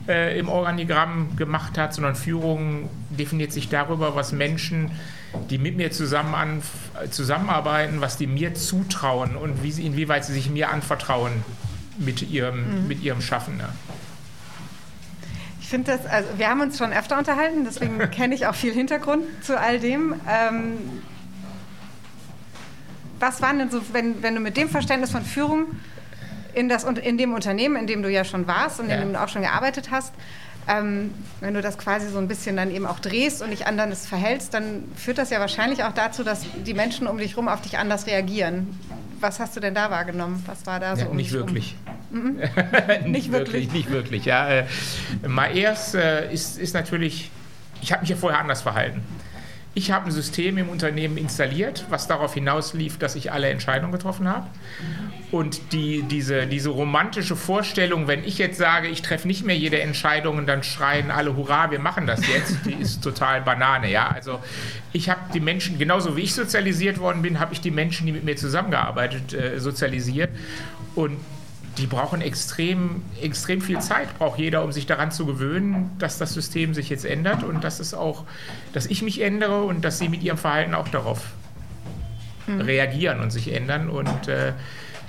äh, 0.09 0.39
im 0.39 0.49
Organigramm 0.49 1.37
gemacht 1.37 1.79
hat, 1.79 1.95
sondern 1.95 2.17
Führung 2.17 2.89
definiert 3.11 3.53
sich 3.53 3.69
darüber, 3.69 4.17
was 4.17 4.33
Menschen, 4.33 4.91
die 5.51 5.59
mit 5.59 5.77
mir 5.77 5.91
zusammen 5.93 6.35
an, 6.35 6.63
zusammenarbeiten, 7.11 8.01
was 8.01 8.17
die 8.17 8.27
mir 8.27 8.55
zutrauen 8.55 9.37
und 9.37 9.63
wie 9.63 9.73
sie, 9.73 9.87
inwieweit 9.87 10.25
sie 10.25 10.33
sich 10.33 10.51
mir 10.51 10.71
anvertrauen 10.71 11.45
mit 11.99 12.23
ihrem, 12.29 12.83
mhm. 12.83 12.89
mit 12.89 13.03
ihrem 13.03 13.21
Schaffen. 13.21 13.57
Ne? 13.57 13.69
Ich 15.65 15.71
finde 15.71 15.93
das, 15.93 16.05
also 16.05 16.29
wir 16.37 16.51
haben 16.51 16.61
uns 16.61 16.77
schon 16.77 16.93
öfter 16.93 17.17
unterhalten, 17.17 17.65
deswegen 17.65 17.99
kenne 18.11 18.35
ich 18.35 18.47
auch 18.47 18.55
viel 18.55 18.75
Hintergrund 18.75 19.25
zu 19.43 19.59
all 19.59 19.81
dem. 19.81 20.15
Ähm, 20.29 20.77
was 23.19 23.41
waren 23.41 23.59
denn 23.59 23.71
so, 23.71 23.81
wenn, 23.93 24.23
wenn 24.23 24.35
du 24.35 24.43
mit 24.43 24.59
dem 24.59 24.69
Verständnis 24.69 25.11
von 25.11 25.25
Führung 25.25 25.69
in, 26.53 26.69
das, 26.69 26.85
in 26.85 27.17
dem 27.17 27.33
Unternehmen, 27.33 27.77
in 27.77 27.87
dem 27.87 28.03
du 28.03 28.11
ja 28.11 28.25
schon 28.25 28.47
warst 28.47 28.79
und 28.79 28.91
in 28.91 29.01
dem 29.01 29.15
du 29.15 29.23
auch 29.23 29.29
schon 29.31 29.41
gearbeitet 29.41 29.91
hast, 29.91 30.13
ähm, 30.69 31.15
wenn 31.41 31.55
du 31.55 31.63
das 31.63 31.79
quasi 31.79 32.11
so 32.11 32.19
ein 32.19 32.29
bisschen 32.29 32.59
dann 32.59 32.71
eben 32.71 32.85
auch 32.85 32.99
drehst 32.99 33.41
und 33.41 33.49
dich 33.49 33.67
anders 33.67 34.07
verhältst, 34.07 34.53
dann 34.53 34.85
führt 34.97 35.17
das 35.17 35.31
ja 35.31 35.41
wahrscheinlich 35.41 35.83
auch 35.85 35.93
dazu, 35.93 36.25
dass 36.25 36.43
die 36.67 36.75
Menschen 36.75 37.07
um 37.07 37.17
dich 37.17 37.31
herum 37.31 37.49
auf 37.49 37.63
dich 37.63 37.79
anders 37.79 38.07
reagieren. 38.07 38.79
Was 39.19 39.41
hast 39.41 39.57
du 39.57 39.61
denn 39.61 39.75
da 39.75 39.91
wahrgenommen? 39.91 40.43
Was 40.45 40.67
war 40.67 40.79
da 40.79 40.95
so? 40.95 41.05
Ja, 41.05 41.09
um 41.09 41.17
nicht 41.17 41.33
wirklich. 41.33 41.75
Mhm. 41.87 42.04
nicht, 43.01 43.07
nicht 43.07 43.33
wirklich. 43.33 43.73
Nicht 43.73 43.91
wirklich, 43.91 44.25
ja. 44.25 44.49
Äh, 44.49 44.65
mal 45.27 45.57
erst 45.57 45.95
äh, 45.95 46.33
ist, 46.33 46.59
ist 46.59 46.75
natürlich, 46.75 47.31
ich 47.83 47.93
habe 47.93 48.03
mich 48.03 48.11
ja 48.11 48.17
vorher 48.17 48.41
anders 48.41 48.63
verhalten. 48.63 49.03
Ich 49.77 49.91
habe 49.91 50.07
ein 50.07 50.13
System 50.13 50.57
im 50.57 50.69
Unternehmen 50.69 51.17
installiert, 51.17 51.87
was 51.89 52.07
darauf 52.07 52.33
hinauslief, 52.35 52.97
dass 52.97 53.17
ich 53.17 53.33
alle 53.33 53.49
Entscheidungen 53.49 53.91
getroffen 53.91 54.29
habe. 54.29 54.47
Und 55.33 55.73
die, 55.73 56.03
diese, 56.03 56.47
diese 56.47 56.71
romantische 56.71 57.35
Vorstellung, 57.35 58.07
wenn 58.07 58.23
ich 58.23 58.39
jetzt 58.39 58.57
sage, 58.57 58.87
ich 58.87 59.03
treffe 59.03 59.27
nicht 59.27 59.45
mehr 59.45 59.57
jede 59.57 59.81
Entscheidung 59.81 60.39
und 60.39 60.47
dann 60.47 60.63
schreien 60.63 61.11
alle, 61.11 61.35
hurra, 61.35 61.73
wir 61.73 61.81
machen 61.81 62.07
das 62.07 62.25
jetzt, 62.29 62.65
die 62.67 62.75
ist 62.75 63.03
total 63.03 63.41
Banane. 63.41 63.91
Ja? 63.91 64.07
Also 64.11 64.39
ich 64.93 65.11
habe 65.11 65.21
die 65.35 65.41
Menschen, 65.41 65.77
genauso 65.77 66.17
wie 66.17 66.21
ich 66.21 66.35
sozialisiert 66.35 67.01
worden 67.01 67.23
bin, 67.23 67.41
habe 67.41 67.53
ich 67.53 67.61
die 67.61 67.73
Menschen, 67.73 68.07
die 68.07 68.13
mit 68.13 68.23
mir 68.23 68.37
zusammengearbeitet, 68.37 69.35
äh, 69.35 69.59
sozialisiert. 69.59 70.31
Und 70.95 71.17
die 71.79 71.87
brauchen 71.87 72.21
extrem, 72.21 73.03
extrem 73.21 73.61
viel 73.61 73.81
Zeit, 73.81 74.19
braucht 74.19 74.39
jeder, 74.39 74.63
um 74.65 74.73
sich 74.73 74.87
daran 74.87 75.11
zu 75.11 75.27
gewöhnen, 75.27 75.91
dass 75.99 76.19
das 76.19 76.33
System 76.33 76.75
sich 76.75 76.89
jetzt 76.89 77.05
ändert 77.05 77.43
und 77.43 77.65
dass 77.65 77.81
es 77.81 77.95
auch, 77.95 78.25
dass 78.73 78.87
ich 78.87 79.03
mich 79.03 79.21
ändere 79.21 79.65
und 79.65 79.85
dass 79.85 79.99
sie 79.99 80.09
mit 80.09 80.23
ihrem 80.23 80.39
Verhalten 80.39 80.75
auch 80.75 80.89
darauf 80.89 81.23
mhm. 82.47 82.61
reagieren 82.61 83.21
und 83.21 83.31
sich 83.31 83.53
ändern. 83.53 83.91
Und 83.91 84.29
äh, 84.29 84.53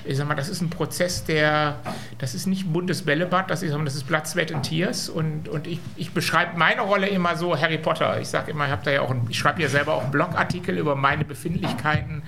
ich 0.06 0.17
sag 0.17 0.28
mal, 0.28 0.36
das 0.36 0.49
ist 0.49 0.62
ein 0.62 0.69
Prozess, 0.69 1.23
der, 1.23 1.78
das 2.17 2.36
ist 2.36 2.47
nicht 2.47 2.65
ein 2.65 2.73
buntes 2.73 3.04
Bällebad, 3.04 3.49
das 3.49 3.63
ist, 3.63 3.75
das 3.75 3.95
ist 3.95 4.08
Blood, 4.08 4.28
Sweat 4.28 4.54
and 4.54 4.65
Tears. 4.65 5.10
Und, 5.10 5.49
und 5.49 5.67
ich, 5.67 5.80
ich 5.95 6.12
beschreibe 6.12 6.58
meine 6.58 6.82
Rolle 6.82 7.08
immer 7.08 7.36
so 7.36 7.60
Harry 7.60 7.78
Potter. 7.78 8.19
Ich 8.19 8.28
sage 8.28 8.51
immer, 8.51 8.67
ich, 8.67 8.75
da 8.84 8.91
ja 8.91 9.01
auch 9.01 9.13
ich 9.30 9.38
schreibe 9.38 9.62
ja 9.62 9.67
selber 9.67 9.95
auch 9.95 10.04
einen 10.04 10.12
Blogartikel 10.12 10.78
über 10.78 10.95
meine 10.95 11.25
Befindlichkeiten 11.25 12.23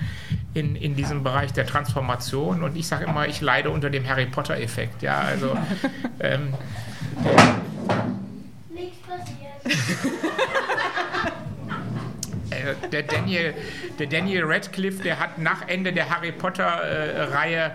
in, 0.58 0.76
in 0.76 0.96
diesem 0.96 1.24
Bereich 1.24 1.54
der 1.54 1.65
Transformation. 1.65 2.63
Und 2.63 2.76
ich 2.76 2.88
sage 2.88 3.06
immer, 3.06 3.28
ich 3.28 3.41
leide 3.41 3.70
unter 3.70 3.89
dem 3.89 4.08
Harry 4.08 4.26
Potter-Effekt. 4.26 5.02
Ja, 5.02 5.20
also. 5.20 5.58
Ähm, 6.20 6.54
Nichts 8.74 8.98
passiert. 9.08 10.17
Äh, 12.50 12.89
der, 12.89 13.04
Daniel, 13.04 13.54
der 14.00 14.08
Daniel 14.08 14.43
Radcliffe, 14.46 15.04
der 15.04 15.20
hat 15.20 15.38
nach 15.38 15.67
Ende 15.67 15.91
der 15.91 16.10
Harry 16.10 16.32
Potter-Reihe 16.32 17.65
äh, 17.65 17.72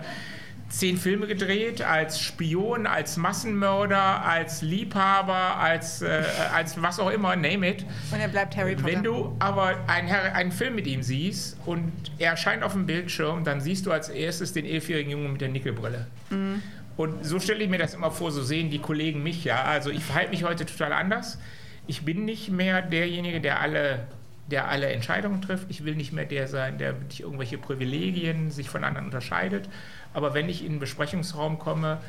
zehn 0.73 0.97
Filme 0.97 1.27
gedreht, 1.27 1.83
als 1.83 2.19
Spion, 2.19 2.87
als 2.87 3.15
Massenmörder, 3.15 4.25
als 4.25 4.63
Liebhaber, 4.63 5.57
als, 5.57 6.01
äh, 6.01 6.23
als 6.51 6.81
was 6.81 6.99
auch 6.99 7.11
immer, 7.11 7.35
name 7.35 7.69
it. 7.69 7.85
Und 8.11 8.19
er 8.19 8.27
bleibt 8.27 8.57
Harry 8.57 8.75
Potter. 8.75 8.87
Wenn 8.87 9.03
du 9.03 9.35
aber 9.37 9.77
einen, 9.85 10.09
einen 10.09 10.51
Film 10.51 10.73
mit 10.73 10.87
ihm 10.87 11.03
siehst 11.03 11.57
und 11.67 11.91
er 12.17 12.31
erscheint 12.31 12.63
auf 12.63 12.73
dem 12.73 12.87
Bildschirm, 12.87 13.43
dann 13.43 13.61
siehst 13.61 13.85
du 13.85 13.91
als 13.91 14.09
erstes 14.09 14.51
den 14.51 14.65
elfjährigen 14.65 15.11
Jungen 15.11 15.33
mit 15.33 15.41
der 15.41 15.49
Nickelbrille. 15.49 16.07
Mhm. 16.31 16.63
Und 16.97 17.23
so 17.23 17.39
stelle 17.39 17.63
ich 17.63 17.69
mir 17.69 17.77
das 17.77 17.93
immer 17.93 18.09
vor, 18.09 18.31
so 18.31 18.41
sehen 18.41 18.71
die 18.71 18.79
Kollegen 18.79 19.21
mich 19.21 19.43
ja. 19.43 19.63
Also 19.63 19.91
ich 19.91 20.03
verhalte 20.03 20.31
mich 20.31 20.43
heute 20.43 20.65
total 20.65 20.93
anders. 20.93 21.37
Ich 21.85 22.03
bin 22.03 22.25
nicht 22.25 22.49
mehr 22.49 22.81
derjenige, 22.81 23.41
der 23.41 23.61
alle 23.61 24.07
der 24.47 24.67
alle 24.67 24.87
Entscheidungen 24.87 25.41
trifft. 25.41 25.67
Ich 25.69 25.85
will 25.85 25.95
nicht 25.95 26.11
mehr 26.11 26.25
der 26.25 26.47
sein, 26.47 26.77
der 26.77 26.93
durch 26.93 27.21
irgendwelche 27.21 27.57
Privilegien 27.57 28.51
sich 28.51 28.69
von 28.69 28.83
anderen 28.83 29.05
unterscheidet. 29.05 29.69
Aber 30.13 30.33
wenn 30.33 30.49
ich 30.49 30.63
in 30.63 30.71
einen 30.71 30.79
Besprechungsraum 30.79 31.59
komme, 31.59 31.99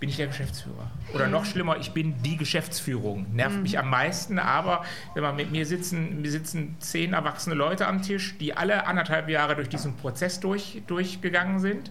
bin 0.00 0.08
ich 0.08 0.16
der 0.16 0.28
Geschäftsführer. 0.28 0.90
Oder 1.14 1.28
noch 1.28 1.44
schlimmer, 1.44 1.76
ich 1.78 1.92
bin 1.92 2.22
die 2.22 2.38
Geschäftsführung. 2.38 3.26
Nervt 3.34 3.56
mhm. 3.56 3.62
mich 3.62 3.78
am 3.78 3.90
meisten, 3.90 4.38
aber 4.38 4.82
wenn 5.14 5.22
man 5.22 5.36
mit 5.36 5.52
mir 5.52 5.66
sitzen, 5.66 6.22
mir 6.22 6.30
sitzen 6.30 6.76
zehn 6.80 7.12
erwachsene 7.12 7.54
Leute 7.54 7.86
am 7.86 8.00
Tisch, 8.00 8.36
die 8.38 8.56
alle 8.56 8.86
anderthalb 8.86 9.28
Jahre 9.28 9.56
durch 9.56 9.68
diesen 9.68 9.96
Prozess 9.96 10.40
durch, 10.40 10.82
durchgegangen 10.86 11.60
sind 11.60 11.90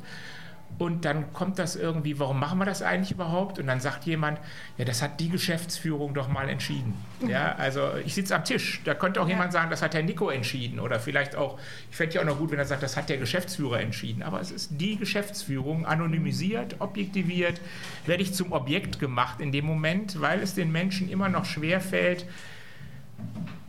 und 0.77 1.03
dann 1.03 1.33
kommt 1.33 1.59
das 1.59 1.75
irgendwie, 1.75 2.19
warum 2.19 2.39
machen 2.39 2.57
wir 2.57 2.65
das 2.65 2.81
eigentlich 2.81 3.11
überhaupt? 3.11 3.59
Und 3.59 3.67
dann 3.67 3.81
sagt 3.81 4.05
jemand, 4.05 4.39
ja, 4.77 4.85
das 4.85 5.01
hat 5.01 5.19
die 5.19 5.29
Geschäftsführung 5.29 6.13
doch 6.13 6.29
mal 6.29 6.47
entschieden. 6.47 6.93
Ja, 7.27 7.55
also 7.55 7.95
ich 8.05 8.13
sitze 8.13 8.33
am 8.33 8.45
Tisch. 8.45 8.79
Da 8.85 8.93
könnte 8.93 9.19
auch 9.19 9.25
ja. 9.25 9.31
jemand 9.31 9.51
sagen, 9.51 9.69
das 9.69 9.81
hat 9.81 9.93
der 9.93 10.03
Nico 10.03 10.29
entschieden. 10.29 10.79
Oder 10.79 11.01
vielleicht 11.01 11.35
auch, 11.35 11.59
ich 11.91 11.97
fände 11.97 12.15
ja 12.15 12.21
auch 12.21 12.25
noch 12.25 12.37
gut, 12.37 12.51
wenn 12.51 12.59
er 12.59 12.65
sagt, 12.65 12.81
das 12.81 12.95
hat 12.95 13.09
der 13.09 13.17
Geschäftsführer 13.17 13.81
entschieden. 13.81 14.23
Aber 14.23 14.39
es 14.39 14.51
ist 14.51 14.69
die 14.79 14.95
Geschäftsführung, 14.95 15.85
anonymisiert, 15.85 16.77
objektiviert, 16.79 17.59
werde 18.05 18.23
ich 18.23 18.33
zum 18.33 18.53
Objekt 18.53 18.99
gemacht 18.99 19.41
in 19.41 19.51
dem 19.51 19.65
Moment, 19.65 20.21
weil 20.21 20.39
es 20.39 20.55
den 20.55 20.71
Menschen 20.71 21.09
immer 21.09 21.27
noch 21.27 21.43
schwerfällt, 21.43 22.25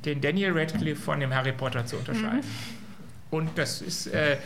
den 0.04 0.20
Daniel 0.20 0.56
Radcliffe 0.56 1.02
von 1.02 1.18
dem 1.18 1.34
Harry 1.34 1.52
Potter 1.52 1.84
zu 1.86 1.96
unterscheiden. 1.96 2.38
Mhm. 2.38 2.79
Und 3.30 3.50
das 3.56 3.80
ist, 3.80 4.08
äh, 4.08 4.38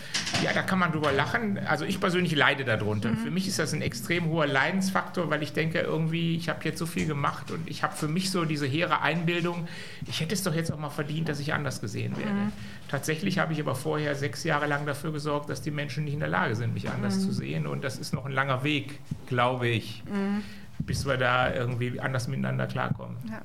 ja, 0.43 0.53
da 0.53 0.63
kann 0.63 0.79
man 0.79 0.93
drüber 0.93 1.11
lachen. 1.11 1.59
Also 1.67 1.87
ich 1.87 2.01
persönlich 2.01 2.35
leide 2.35 2.65
darunter. 2.65 3.11
Mhm. 3.11 3.17
Für 3.17 3.31
mich 3.31 3.49
ist 3.49 3.59
das 3.59 3.73
ein 3.73 3.81
extrem 3.81 4.27
hoher 4.27 4.47
Leidensfaktor, 4.47 5.31
weil 5.31 5.43
ich 5.43 5.55
denke, 5.55 5.81
irgendwie, 5.81 6.37
ich 6.37 6.51
habe 6.51 6.61
jetzt 6.65 6.79
so 6.79 6.85
viel 6.85 7.07
gemacht 7.07 7.51
und 7.51 7.69
ich 7.69 7.83
habe 7.83 7.97
für 7.97 8.09
mich 8.09 8.31
so 8.31 8.45
diese 8.45 8.67
hehre 8.67 9.01
Einbildung, 9.01 9.67
ich 10.07 10.21
hätte 10.21 10.35
es 10.35 10.43
doch 10.43 10.55
jetzt 10.55 10.71
auch 10.71 10.79
mal 10.79 10.91
verdient, 10.91 11.31
dass 11.31 11.41
ich 11.41 11.55
anders 11.55 11.81
gesehen 11.81 12.17
werde. 12.19 12.31
Mhm. 12.31 12.53
Tatsächlich 12.89 13.39
habe 13.39 13.55
ich 13.55 13.61
aber 13.61 13.75
vorher 13.75 14.15
sechs 14.15 14.45
Jahre 14.45 14.67
lang 14.67 14.85
dafür 14.85 15.13
gesorgt, 15.13 15.49
dass 15.49 15.63
die 15.63 15.71
Menschen 15.71 16.05
nicht 16.05 16.15
in 16.15 16.21
der 16.21 16.29
Lage 16.29 16.55
sind, 16.55 16.75
mich 16.75 16.91
anders 16.91 17.17
mhm. 17.17 17.21
zu 17.21 17.33
sehen. 17.33 17.67
Und 17.67 17.85
das 17.85 17.97
ist 17.97 18.13
noch 18.13 18.27
ein 18.27 18.33
langer 18.33 18.65
Weg, 18.65 19.01
glaube 19.27 19.67
ich, 19.67 20.03
mhm. 20.05 20.43
bis 20.81 21.07
wir 21.07 21.17
da 21.17 21.55
irgendwie 21.55 21.99
anders 22.01 22.29
miteinander 22.29 22.67
klarkommen. 22.67 23.17
Ja. 23.31 23.41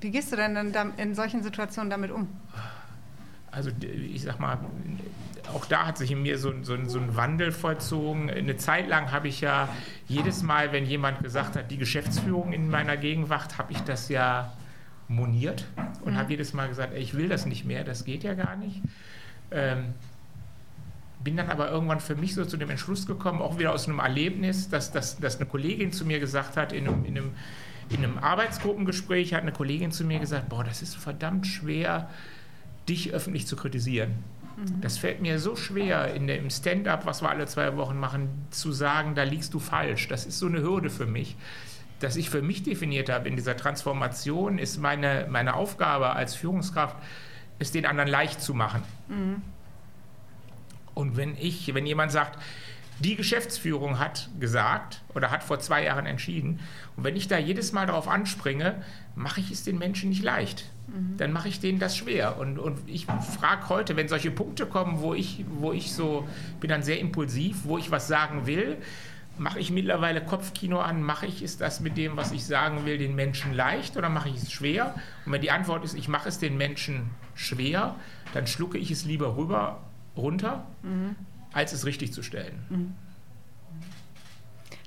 Wie 0.00 0.10
gehst 0.10 0.32
du 0.32 0.36
denn 0.36 0.72
dann 0.72 0.94
in 0.98 1.14
solchen 1.14 1.44
Situationen 1.44 1.88
damit 1.88 2.10
um? 2.10 2.28
Also 3.56 3.70
ich 3.80 4.22
sag 4.22 4.38
mal, 4.38 4.58
auch 5.54 5.64
da 5.64 5.86
hat 5.86 5.96
sich 5.96 6.10
in 6.10 6.22
mir 6.22 6.38
so, 6.38 6.52
so, 6.62 6.76
so 6.84 6.98
ein 6.98 7.16
Wandel 7.16 7.52
vollzogen. 7.52 8.30
Eine 8.30 8.58
Zeit 8.58 8.86
lang 8.86 9.12
habe 9.12 9.28
ich 9.28 9.40
ja 9.40 9.70
jedes 10.06 10.42
Mal, 10.42 10.72
wenn 10.72 10.84
jemand 10.84 11.22
gesagt 11.22 11.56
hat, 11.56 11.70
die 11.70 11.78
Geschäftsführung 11.78 12.52
in 12.52 12.68
meiner 12.68 12.98
Gegenwart, 12.98 13.56
habe 13.56 13.72
ich 13.72 13.80
das 13.80 14.10
ja 14.10 14.52
moniert 15.08 15.64
und 16.04 16.12
mhm. 16.12 16.18
habe 16.18 16.30
jedes 16.32 16.52
Mal 16.52 16.68
gesagt, 16.68 16.92
ey, 16.92 17.00
ich 17.00 17.14
will 17.14 17.28
das 17.28 17.46
nicht 17.46 17.64
mehr, 17.64 17.82
das 17.82 18.04
geht 18.04 18.24
ja 18.24 18.34
gar 18.34 18.56
nicht. 18.56 18.82
Ähm, 19.50 19.94
bin 21.24 21.38
dann 21.38 21.48
aber 21.48 21.70
irgendwann 21.70 22.00
für 22.00 22.14
mich 22.14 22.34
so 22.34 22.44
zu 22.44 22.58
dem 22.58 22.68
Entschluss 22.68 23.06
gekommen, 23.06 23.40
auch 23.40 23.58
wieder 23.58 23.72
aus 23.72 23.88
einem 23.88 24.00
Erlebnis, 24.00 24.68
dass, 24.68 24.92
dass, 24.92 25.16
dass 25.16 25.36
eine 25.36 25.46
Kollegin 25.46 25.92
zu 25.92 26.04
mir 26.04 26.20
gesagt 26.20 26.58
hat, 26.58 26.74
in 26.74 26.86
einem, 26.86 27.06
in, 27.06 27.16
einem, 27.16 27.30
in 27.88 28.04
einem 28.04 28.18
Arbeitsgruppengespräch 28.18 29.32
hat 29.32 29.40
eine 29.42 29.52
Kollegin 29.52 29.92
zu 29.92 30.04
mir 30.04 30.18
gesagt, 30.18 30.50
boah, 30.50 30.62
das 30.62 30.82
ist 30.82 30.94
verdammt 30.94 31.46
schwer, 31.46 32.10
dich 32.88 33.12
öffentlich 33.12 33.46
zu 33.46 33.56
kritisieren. 33.56 34.14
Mhm. 34.56 34.80
Das 34.80 34.98
fällt 34.98 35.20
mir 35.20 35.38
so 35.38 35.56
schwer, 35.56 36.14
in 36.14 36.26
dem 36.26 36.50
Stand-up, 36.50 37.06
was 37.06 37.22
wir 37.22 37.30
alle 37.30 37.46
zwei 37.46 37.76
Wochen 37.76 37.98
machen, 37.98 38.28
zu 38.50 38.72
sagen, 38.72 39.14
da 39.14 39.22
liegst 39.22 39.54
du 39.54 39.58
falsch. 39.58 40.08
Das 40.08 40.26
ist 40.26 40.38
so 40.38 40.46
eine 40.46 40.62
Hürde 40.62 40.90
für 40.90 41.06
mich 41.06 41.36
dass 42.00 42.16
ich 42.16 42.30
für 42.30 42.42
mich 42.42 42.62
definiert 42.62 43.08
habe 43.08 43.28
in 43.28 43.36
dieser 43.36 43.56
Transformation, 43.56 44.58
ist 44.58 44.78
meine, 44.78 45.26
meine 45.30 45.54
Aufgabe 45.54 46.10
als 46.10 46.34
Führungskraft, 46.34 46.96
es 47.58 47.72
den 47.72 47.86
anderen 47.86 48.08
leicht 48.08 48.42
zu 48.42 48.54
machen. 48.54 48.82
Mhm. 49.08 49.42
Und 50.94 51.16
wenn 51.16 51.36
ich, 51.36 51.74
wenn 51.74 51.86
jemand 51.86 52.12
sagt, 52.12 52.38
die 52.98 53.16
Geschäftsführung 53.16 53.98
hat 53.98 54.30
gesagt 54.40 55.02
oder 55.14 55.30
hat 55.30 55.42
vor 55.42 55.58
zwei 55.58 55.84
Jahren 55.84 56.06
entschieden, 56.06 56.60
und 56.96 57.04
wenn 57.04 57.16
ich 57.16 57.28
da 57.28 57.38
jedes 57.38 57.72
Mal 57.72 57.86
darauf 57.86 58.08
anspringe, 58.08 58.82
mache 59.14 59.40
ich 59.40 59.50
es 59.50 59.64
den 59.64 59.78
Menschen 59.78 60.08
nicht 60.10 60.22
leicht. 60.22 60.70
Mhm. 60.86 61.16
Dann 61.16 61.32
mache 61.32 61.48
ich 61.48 61.60
denen 61.60 61.78
das 61.78 61.96
schwer. 61.96 62.38
Und, 62.38 62.58
und 62.58 62.78
ich 62.88 63.06
frage 63.06 63.68
heute, 63.68 63.96
wenn 63.96 64.08
solche 64.08 64.30
Punkte 64.30 64.66
kommen, 64.66 65.00
wo 65.00 65.14
ich, 65.14 65.44
wo 65.48 65.72
ich 65.72 65.92
so, 65.92 66.28
bin 66.60 66.70
dann 66.70 66.82
sehr 66.82 67.00
impulsiv, 67.00 67.64
wo 67.64 67.78
ich 67.78 67.90
was 67.90 68.08
sagen 68.08 68.46
will, 68.46 68.76
mache 69.38 69.58
ich 69.60 69.70
mittlerweile 69.70 70.24
Kopfkino 70.24 70.80
an, 70.80 71.02
mache 71.02 71.26
ich 71.26 71.42
es 71.42 71.58
das 71.58 71.80
mit 71.80 71.96
dem, 71.96 72.16
was 72.16 72.32
ich 72.32 72.44
sagen 72.44 72.86
will, 72.86 72.98
den 72.98 73.14
Menschen 73.14 73.52
leicht 73.52 73.96
oder 73.96 74.08
mache 74.08 74.28
ich 74.28 74.36
es 74.36 74.50
schwer? 74.52 74.94
Und 75.24 75.32
wenn 75.32 75.42
die 75.42 75.50
Antwort 75.50 75.84
ist, 75.84 75.94
ich 75.94 76.08
mache 76.08 76.28
es 76.28 76.38
den 76.38 76.56
Menschen 76.56 77.10
schwer, 77.34 77.96
dann 78.32 78.46
schlucke 78.46 78.78
ich 78.78 78.90
es 78.90 79.04
lieber 79.04 79.36
rüber, 79.36 79.82
runter, 80.16 80.66
mhm. 80.82 81.16
als 81.52 81.72
es 81.72 81.84
richtig 81.84 82.12
zu 82.12 82.22
stellen. 82.22 82.64
Mhm. 82.70 82.94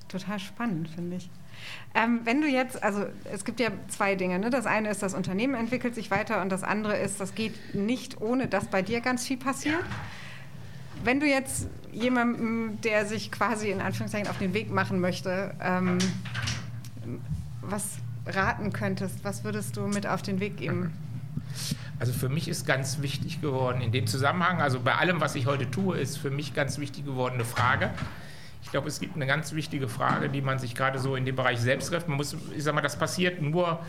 Total 0.08 0.40
spannend, 0.40 0.90
finde 0.90 1.18
ich. 1.18 1.30
Ähm, 1.96 2.22
wenn 2.24 2.42
du 2.42 2.48
jetzt, 2.48 2.84
also 2.84 3.06
es 3.32 3.46
gibt 3.46 3.60
ja 3.60 3.70
zwei 3.88 4.16
Dinge. 4.16 4.38
Ne? 4.40 4.50
Das 4.50 4.66
eine 4.66 4.90
ist, 4.90 5.02
das 5.02 5.14
Unternehmen 5.14 5.56
entwickelt 5.56 5.96
sich 5.96 6.12
weiter 6.12 6.42
und 6.42 6.50
das 6.50 6.64
andere 6.64 6.98
ist, 6.98 7.20
das 7.20 7.34
geht 7.34 7.74
nicht 7.74 8.22
ohne, 8.22 8.48
dass 8.48 8.68
bei 8.68 8.82
dir 8.82 9.02
ganz 9.02 9.26
viel 9.26 9.38
passiert. 9.38 9.84
Wenn 11.04 11.20
du 11.20 11.26
jetzt 11.26 11.68
jemandem, 11.92 12.80
der 12.84 13.06
sich 13.06 13.32
quasi 13.32 13.72
in 13.72 13.82
Anführungszeichen 13.82 14.28
auf 14.28 14.38
den 14.38 14.54
Weg 14.54 14.70
machen 14.72 15.00
möchte, 15.00 15.56
ähm, 15.62 15.98
was 17.62 17.98
raten 18.26 18.72
könntest, 18.74 19.24
was 19.24 19.44
würdest 19.44 19.78
du 19.78 19.88
mit 19.88 20.06
auf 20.06 20.22
den 20.22 20.40
Weg 20.40 20.58
geben? 20.58 20.94
Also 22.00 22.14
für 22.14 22.30
mich 22.30 22.48
ist 22.48 22.66
ganz 22.66 23.02
wichtig 23.02 23.42
geworden 23.42 23.82
in 23.82 23.92
dem 23.92 24.08
Zusammenhang, 24.08 24.62
also 24.62 24.80
bei 24.80 24.96
allem, 24.96 25.20
was 25.20 25.36
ich 25.36 25.48
heute 25.48 25.70
tue, 25.70 25.98
ist 25.98 26.18
für 26.18 26.30
mich 26.30 26.54
ganz 26.54 26.78
wichtig 26.78 27.06
geworden 27.06 27.36
eine 27.36 27.46
Frage. 27.46 27.92
Ich 28.62 28.72
glaube, 28.72 28.88
es 28.88 29.00
gibt 29.00 29.16
eine 29.16 29.26
ganz 29.26 29.54
wichtige 29.54 29.88
Frage, 29.88 30.30
die 30.30 30.42
man 30.42 30.60
sich 30.60 30.76
gerade 30.76 31.00
so 31.00 31.16
in 31.16 31.26
dem 31.26 31.36
Bereich 31.36 31.60
selbst 31.60 31.90
trifft. 31.90 32.08
Man 32.08 32.18
muss, 32.18 32.36
ich 32.56 32.64
sag 32.64 32.76
mal, 32.76 32.82
das 32.82 32.98
passiert 32.98 33.42
nur 33.42 33.80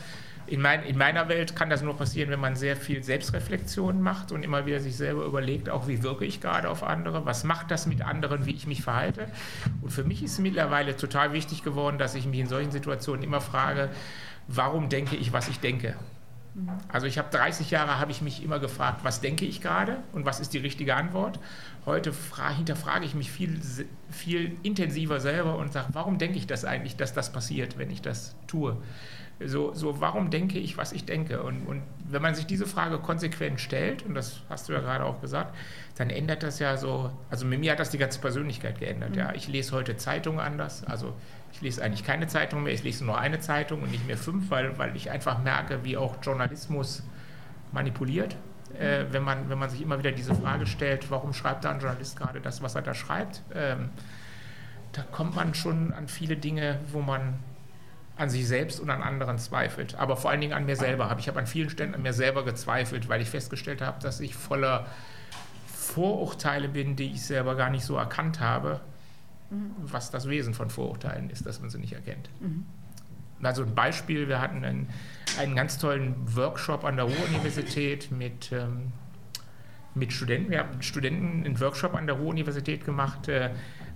in, 0.51 0.61
mein, 0.61 0.83
in, 0.83 0.99
meiner 0.99 1.29
Welt 1.29 1.55
kann 1.55 1.71
das 1.71 1.81
nur 1.81 1.97
passieren, 1.97 2.31
wenn 2.31 2.41
man 2.41 2.57
sehr 2.57 2.77
viel 2.77 3.05
Selbstreflexion 3.05 4.03
macht 4.03 4.33
und 4.33 4.43
immer 4.43 4.67
wieder 4.67 4.81
sich 4.81 4.97
selber 4.97 5.25
überlegt, 5.25 5.71
auch 5.71 5.87
wie 5.87 6.03
wirke 6.03 6.25
ich 6.25 6.41
gerade 6.41 6.69
auf 6.69 6.83
andere, 6.83 7.25
was 7.25 7.45
macht 7.45 7.71
das 7.71 7.87
mit 7.87 8.03
anderen, 8.03 8.47
wie 8.47 8.53
ich 8.53 8.67
mich 8.67 8.83
verhalte. 8.83 9.29
Und 9.81 9.91
für 9.91 10.03
mich 10.03 10.25
ist 10.25 10.41
mittlerweile 10.41 10.97
total 10.97 11.33
wichtig 11.33 11.63
geworden, 11.63 11.99
dass 11.99 12.17
ich 12.17 12.27
mich 12.27 12.41
in 12.41 12.49
solchen 12.49 12.73
Situationen 12.73 13.23
immer 13.23 13.41
frage, 13.41 13.91
warum 14.49 14.89
denke 14.89 15.15
ich, 15.15 15.33
was 15.33 15.49
ich 15.49 15.61
denke. 15.61 15.95
Also 16.89 17.07
ich 17.07 17.17
habe 17.17 17.29
30 17.31 17.71
Jahre 17.71 18.01
habe 18.01 18.11
ich 18.11 18.23
mich 18.23 18.43
immer 18.43 18.59
gefragt, 18.59 19.01
was 19.05 19.21
denke 19.21 19.45
ich 19.45 19.61
gerade 19.61 19.99
und 20.13 20.25
was 20.25 20.41
ist 20.41 20.53
die 20.53 20.59
richtige 20.59 20.97
Antwort. 20.97 21.39
Heute 21.87 22.12
hinterfrage 22.57 23.07
ich 23.07 23.14
mich 23.14 23.31
viel, 23.31 23.61
viel 24.11 24.57
intensiver 24.62 25.19
selber 25.19 25.57
und 25.57 25.73
sage, 25.73 25.88
warum 25.93 26.19
denke 26.19 26.37
ich 26.37 26.47
das 26.47 26.64
eigentlich, 26.64 26.97
dass 26.97 27.14
das 27.14 27.33
passiert, 27.33 27.79
wenn 27.79 27.90
ich 27.90 28.03
das 28.03 28.37
tue? 28.47 28.77
So, 29.43 29.73
so 29.73 30.03
warum 30.03 30.29
denke 30.31 30.59
ich, 30.59 30.77
was 30.77 30.93
ich 30.93 31.07
denke? 31.07 31.43
Und, 31.43 31.66
und 31.66 31.83
wenn 32.07 32.21
man 32.21 32.35
sich 32.35 32.45
diese 32.45 32.66
Frage 32.66 32.99
konsequent 32.99 33.59
stellt, 33.59 34.05
und 34.05 34.14
das 34.14 34.43
hast 34.51 34.69
du 34.69 34.75
ja 34.75 34.81
gerade 34.81 35.05
auch 35.05 35.23
gesagt, 35.23 35.57
dann 35.97 36.11
ändert 36.11 36.43
das 36.43 36.59
ja 36.59 36.77
so, 36.77 37.11
also 37.31 37.47
mit 37.47 37.59
mir 37.59 37.73
hat 37.73 37.81
das 37.81 37.88
die 37.88 37.97
ganze 37.97 38.21
Persönlichkeit 38.21 38.79
geändert. 38.79 39.12
Mhm. 39.12 39.19
Ja. 39.19 39.35
Ich 39.35 39.49
lese 39.49 39.73
heute 39.73 39.97
Zeitungen 39.97 40.40
anders, 40.40 40.85
also 40.85 41.14
ich 41.53 41.62
lese 41.62 41.83
eigentlich 41.83 42.05
keine 42.05 42.27
Zeitung 42.27 42.62
mehr, 42.62 42.75
ich 42.75 42.83
lese 42.83 43.05
nur 43.07 43.19
eine 43.19 43.40
Zeitung 43.40 43.83
und 43.83 43.90
nicht 43.90 44.07
mehr 44.07 44.19
fünf, 44.19 44.51
weil, 44.51 44.77
weil 44.79 44.95
ich 44.95 45.11
einfach 45.11 45.43
merke, 45.43 45.83
wie 45.85 45.97
auch 45.97 46.16
Journalismus 46.23 47.03
manipuliert. 47.73 48.37
Äh, 48.79 49.07
wenn, 49.11 49.23
man, 49.23 49.49
wenn 49.49 49.59
man 49.59 49.71
sich 49.71 49.81
immer 49.83 49.99
wieder 49.99 50.13
diese 50.13 50.35
Frage 50.35 50.67
stellt, 50.67 51.11
warum 51.11 51.33
schreibt 51.33 51.65
da 51.65 51.71
ein 51.71 51.81
Journalist 51.81 52.17
gerade 52.17 52.41
das, 52.41 52.63
was 52.63 52.75
er 52.75 52.83
da 52.83 52.95
schreibt, 52.95 53.43
ähm, 53.55 53.91
da 54.93 55.03
kommt 55.03 55.37
man 55.37 55.55
schon 55.55 55.93
an 55.93 56.09
viele 56.09 56.37
Dinge, 56.37 56.79
wo 56.93 57.01
man 57.01 57.39
an 58.17 58.29
sich 58.29 58.47
selbst 58.47 58.81
und 58.81 58.91
an 58.91 59.03
anderen 59.03 59.39
zweifelt. 59.39 59.95
Aber 59.95 60.17
vor 60.17 60.31
allen 60.31 60.41
Dingen 60.41 60.53
an 60.53 60.67
mir 60.67 60.77
selber 60.77 61.09
habe. 61.09 61.21
Ich 61.21 61.29
habe 61.29 61.39
an 61.39 61.47
vielen 61.47 61.71
Stellen 61.71 61.95
an 61.95 62.03
mir 62.03 62.13
selber 62.13 62.45
gezweifelt, 62.45 63.09
weil 63.09 63.23
ich 63.23 63.31
festgestellt 63.31 63.81
habe, 63.81 64.01
dass 64.03 64.21
ich 64.21 64.35
voller 64.35 64.87
Vorurteile 65.67 66.69
bin, 66.69 66.97
die 66.97 67.13
ich 67.13 67.23
selber 67.23 67.57
gar 67.57 67.71
nicht 67.71 67.85
so 67.85 67.97
erkannt 67.97 68.41
habe, 68.41 68.81
mhm. 69.51 69.73
was 69.79 70.11
das 70.11 70.29
Wesen 70.29 70.55
von 70.55 70.69
Vorurteilen 70.69 71.31
ist, 71.31 71.47
dass 71.47 71.61
man 71.61 71.71
sie 71.71 71.79
nicht 71.79 71.95
erkennt. 71.95 72.29
Mhm. 72.41 72.67
Also 73.42 73.62
ein 73.62 73.74
Beispiel, 73.74 74.29
wir 74.29 74.40
hatten 74.40 74.64
einen, 74.64 74.88
einen 75.38 75.55
ganz 75.55 75.79
tollen 75.79 76.14
Workshop 76.37 76.85
an 76.85 76.96
der 76.96 77.07
Ruhr-Universität 77.07 78.11
mit, 78.11 78.53
ähm, 78.53 78.92
mit 79.94 80.12
Studenten. 80.12 80.50
Wir 80.50 80.61
haben 80.61 80.83
Studenten 80.83 81.44
einen 81.44 81.61
Workshop 81.61 81.94
an 81.94 82.07
der 82.07 82.16
Ruhr-Universität 82.16 82.85
gemacht, 82.85 83.29
äh, 83.29 83.50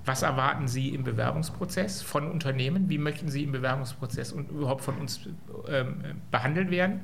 was 0.07 0.22
erwarten 0.22 0.68
Sie 0.68 0.90
im 0.90 1.02
Bewerbungsprozess 1.02 2.02
von 2.02 2.30
Unternehmen? 2.30 2.90
Wie 2.90 2.98
möchten 2.98 3.28
Sie 3.28 3.42
im 3.42 3.52
Bewerbungsprozess 3.52 4.33
und 4.33 4.50
überhaupt 4.50 4.83
von 4.83 4.98
uns 4.98 5.28
ähm, 5.66 6.20
behandelt 6.30 6.70
werden? 6.70 7.00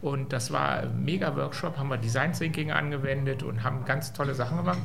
Und 0.00 0.32
das 0.32 0.50
war 0.50 0.80
ein 0.80 1.04
mega 1.04 1.36
Workshop, 1.36 1.76
haben 1.78 1.88
wir 1.88 1.98
Design 1.98 2.32
Thinking 2.32 2.72
angewendet 2.72 3.42
und 3.42 3.62
haben 3.62 3.84
ganz 3.84 4.12
tolle 4.12 4.34
Sachen 4.34 4.56
gemacht. 4.56 4.80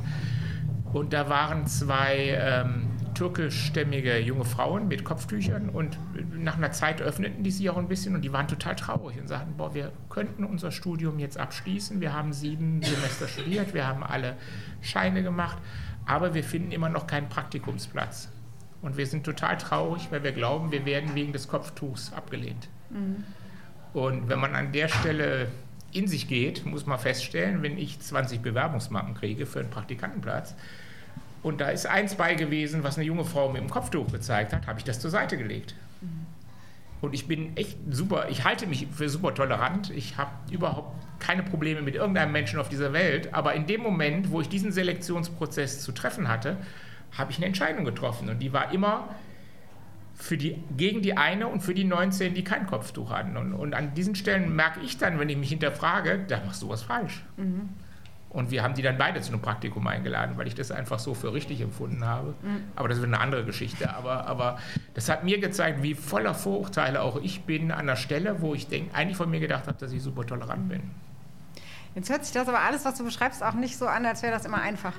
Und 0.93 1.13
da 1.13 1.29
waren 1.29 1.65
zwei 1.67 2.37
ähm, 2.39 2.86
türkischstämmige 3.17 4.19
junge 4.19 4.45
Frauen 4.45 4.87
mit 4.87 5.03
Kopftüchern 5.03 5.69
und 5.69 5.97
nach 6.33 6.57
einer 6.57 6.71
Zeit 6.71 7.01
öffneten 7.01 7.43
die 7.43 7.51
sich 7.51 7.69
auch 7.69 7.77
ein 7.77 7.87
bisschen 7.87 8.15
und 8.15 8.21
die 8.21 8.31
waren 8.31 8.47
total 8.47 8.75
traurig 8.75 9.19
und 9.19 9.27
sagten, 9.27 9.55
boah, 9.57 9.73
wir 9.73 9.91
könnten 10.09 10.43
unser 10.43 10.71
Studium 10.71 11.19
jetzt 11.19 11.37
abschließen. 11.37 11.99
Wir 12.01 12.13
haben 12.13 12.33
sieben 12.33 12.81
Semester 12.83 13.27
studiert, 13.27 13.73
wir 13.73 13.87
haben 13.87 14.03
alle 14.03 14.35
Scheine 14.81 15.23
gemacht 15.23 15.57
aber 16.07 16.33
wir 16.33 16.43
finden 16.43 16.71
immer 16.71 16.89
noch 16.89 17.05
keinen 17.05 17.29
Praktikumsplatz. 17.29 18.29
Und 18.81 18.97
wir 18.97 19.05
sind 19.05 19.25
total 19.25 19.57
traurig, 19.57 20.07
weil 20.11 20.23
wir 20.23 20.31
glauben, 20.31 20.71
wir 20.71 20.85
werden 20.85 21.13
wegen 21.15 21.33
des 21.33 21.47
Kopftuchs 21.47 22.13
abgelehnt. 22.13 22.69
Mhm. 22.89 23.23
Und 23.93 24.29
wenn 24.29 24.39
man 24.39 24.55
an 24.55 24.71
der 24.71 24.87
Stelle 24.87 25.49
in 25.91 26.07
sich 26.07 26.27
geht, 26.27 26.65
muss 26.65 26.85
man 26.85 26.97
feststellen, 26.97 27.61
wenn 27.63 27.77
ich 27.77 27.99
20 27.99 28.41
Bewerbungsmarken 28.41 29.15
kriege 29.15 29.45
für 29.45 29.59
einen 29.59 29.69
Praktikantenplatz 29.69 30.55
und 31.47 31.61
da 31.61 31.69
ist 31.69 31.85
eins 31.85 32.15
bei 32.15 32.35
gewesen, 32.35 32.83
was 32.83 32.97
eine 32.97 33.05
junge 33.05 33.23
Frau 33.23 33.49
mit 33.49 33.61
dem 33.61 33.69
Kopftuch 33.69 34.11
gezeigt 34.11 34.51
hat, 34.51 34.67
habe 34.67 34.79
ich 34.79 34.83
das 34.83 34.99
zur 34.99 35.09
Seite 35.09 35.37
gelegt. 35.37 35.75
Mhm. 36.01 36.25
Und 36.99 37.13
ich 37.13 37.25
bin 37.25 37.55
echt 37.55 37.77
super, 37.89 38.27
ich 38.29 38.43
halte 38.43 38.67
mich 38.67 38.87
für 38.91 39.07
super 39.07 39.33
tolerant. 39.33 39.89
Ich 39.91 40.17
habe 40.17 40.31
überhaupt 40.51 40.93
keine 41.19 41.43
Probleme 41.43 41.81
mit 41.81 41.95
irgendeinem 41.95 42.33
Menschen 42.33 42.59
auf 42.59 42.67
dieser 42.67 42.91
Welt. 42.91 43.33
Aber 43.33 43.53
in 43.53 43.65
dem 43.65 43.81
Moment, 43.81 44.31
wo 44.31 44.41
ich 44.41 44.49
diesen 44.49 44.73
Selektionsprozess 44.73 45.83
zu 45.83 45.93
treffen 45.93 46.27
hatte, 46.27 46.57
habe 47.17 47.31
ich 47.31 47.37
eine 47.37 47.45
Entscheidung 47.45 47.85
getroffen. 47.85 48.29
Und 48.29 48.39
die 48.39 48.51
war 48.51 48.73
immer 48.73 49.15
für 50.15 50.37
die, 50.37 50.61
gegen 50.75 51.01
die 51.01 51.15
eine 51.15 51.47
und 51.47 51.61
für 51.61 51.73
die 51.73 51.85
19, 51.85 52.33
die 52.33 52.43
kein 52.43 52.67
Kopftuch 52.67 53.09
hatten. 53.09 53.37
Und, 53.37 53.53
und 53.53 53.73
an 53.73 53.93
diesen 53.93 54.15
Stellen 54.15 54.53
merke 54.53 54.81
ich 54.81 54.97
dann, 54.97 55.17
wenn 55.17 55.29
ich 55.29 55.37
mich 55.37 55.49
hinterfrage, 55.49 56.25
da 56.27 56.41
machst 56.43 56.61
du 56.61 56.67
was 56.67 56.83
falsch. 56.83 57.23
Mhm. 57.37 57.69
Und 58.29 58.51
wir 58.51 58.61
haben 58.61 58.73
die 58.73 58.81
dann 58.81 58.97
beide 58.97 59.21
zu 59.21 59.31
einem 59.31 59.41
Praktikum 59.41 59.87
eingeladen, 59.87 60.37
weil 60.37 60.47
ich 60.47 60.55
das 60.55 60.69
einfach 60.71 60.99
so 60.99 61.13
für 61.13 61.33
richtig 61.33 61.61
empfunden 61.61 62.05
habe. 62.05 62.35
Mhm. 62.41 62.63
Aber 62.75 62.89
das 62.89 62.97
ist 62.97 63.03
eine 63.03 63.19
andere 63.19 63.45
Geschichte. 63.45 63.93
Aber, 63.93 64.27
aber 64.27 64.57
das 64.93 65.07
hat 65.09 65.23
mir 65.23 65.39
gezeigt, 65.39 65.81
wie 65.81 65.93
voller 65.93 66.33
Vorurteile 66.33 67.01
auch 67.01 67.21
ich 67.21 67.43
bin 67.43 67.71
an 67.71 67.87
der 67.87 67.95
Stelle, 67.95 68.41
wo 68.41 68.53
ich 68.53 68.67
denk, 68.67 68.93
eigentlich 68.93 69.17
von 69.17 69.29
mir 69.29 69.39
gedacht 69.39 69.67
habe, 69.67 69.77
dass 69.77 69.91
ich 69.91 70.03
super 70.03 70.25
tolerant 70.25 70.67
bin. 70.67 70.81
Jetzt 71.95 72.09
hört 72.09 72.25
sich 72.25 72.33
das 72.33 72.47
aber 72.47 72.59
alles, 72.59 72.85
was 72.85 72.95
du 72.95 73.05
beschreibst, 73.05 73.41
auch 73.43 73.53
nicht 73.53 73.77
so 73.77 73.87
an, 73.87 74.05
als 74.05 74.21
wäre 74.21 74.33
das 74.33 74.45
immer 74.45 74.61
einfach. 74.61 74.93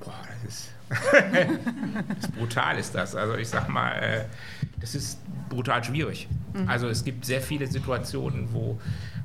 Boah, 0.00 0.14
das 0.42 0.52
ist, 0.52 0.70
das 2.08 2.18
ist 2.18 2.36
brutal 2.36 2.78
ist 2.78 2.94
das. 2.94 3.14
Also 3.14 3.36
ich 3.36 3.48
sag 3.48 3.68
mal, 3.68 3.92
äh, 3.92 4.24
das 4.80 4.94
ist 4.94 5.20
brutal 5.48 5.84
schwierig. 5.84 6.28
Mhm. 6.54 6.68
Also 6.68 6.88
es 6.88 7.04
gibt 7.04 7.24
sehr 7.24 7.40
viele 7.40 7.66
Situationen, 7.66 8.52
wo 8.52 8.80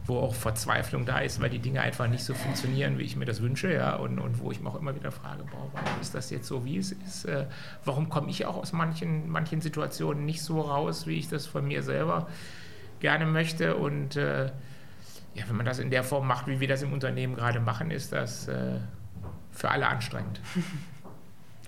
wo 0.06 0.20
auch 0.20 0.36
Verzweiflung 0.36 1.06
da 1.06 1.20
ist, 1.20 1.42
weil 1.42 1.50
die 1.50 1.60
Dinge 1.60 1.82
einfach 1.82 2.08
nicht 2.08 2.24
so 2.24 2.34
funktionieren, 2.34 2.98
wie 2.98 3.04
ich 3.04 3.16
mir 3.16 3.26
das 3.26 3.42
wünsche, 3.42 3.74
ja, 3.74 3.96
und, 3.96 4.20
und 4.20 4.40
wo 4.40 4.52
ich 4.52 4.60
mich 4.60 4.68
auch 4.68 4.80
immer 4.80 4.96
wieder 4.96 5.12
frage, 5.12 5.44
boah, 5.44 5.70
warum 5.72 6.02
ist 6.02 6.14
das 6.14 6.30
jetzt 6.30 6.48
so, 6.48 6.66
wie 6.66 6.78
es 6.78 6.92
ist? 6.92 7.26
Äh, 7.26 7.46
warum 7.86 8.10
komme 8.10 8.30
ich 8.30 8.46
auch 8.46 8.58
aus 8.58 8.74
manchen, 8.74 9.30
manchen 9.30 9.62
Situationen 9.62 10.26
nicht 10.26 10.42
so 10.42 10.62
raus, 10.62 11.08
wie 11.08 11.18
ich 11.18 11.30
das 11.30 11.46
von 11.46 11.66
mir 11.66 11.84
selber 11.84 12.28
gerne 13.00 13.26
möchte? 13.26 13.78
Und 13.78 14.18
äh, 14.18 14.48
ja, 15.36 15.44
wenn 15.48 15.56
man 15.56 15.66
das 15.66 15.80
in 15.80 15.90
der 15.90 16.04
Form 16.04 16.28
macht, 16.28 16.48
wie 16.48 16.60
wir 16.60 16.68
das 16.68 16.82
im 16.82 16.92
Unternehmen 16.92 17.36
gerade 17.36 17.60
machen, 17.60 17.90
ist 17.90 18.12
das 18.12 18.48
äh, 18.48 18.80
für 19.52 19.70
alle 19.70 19.88
anstrengend. 19.88 20.42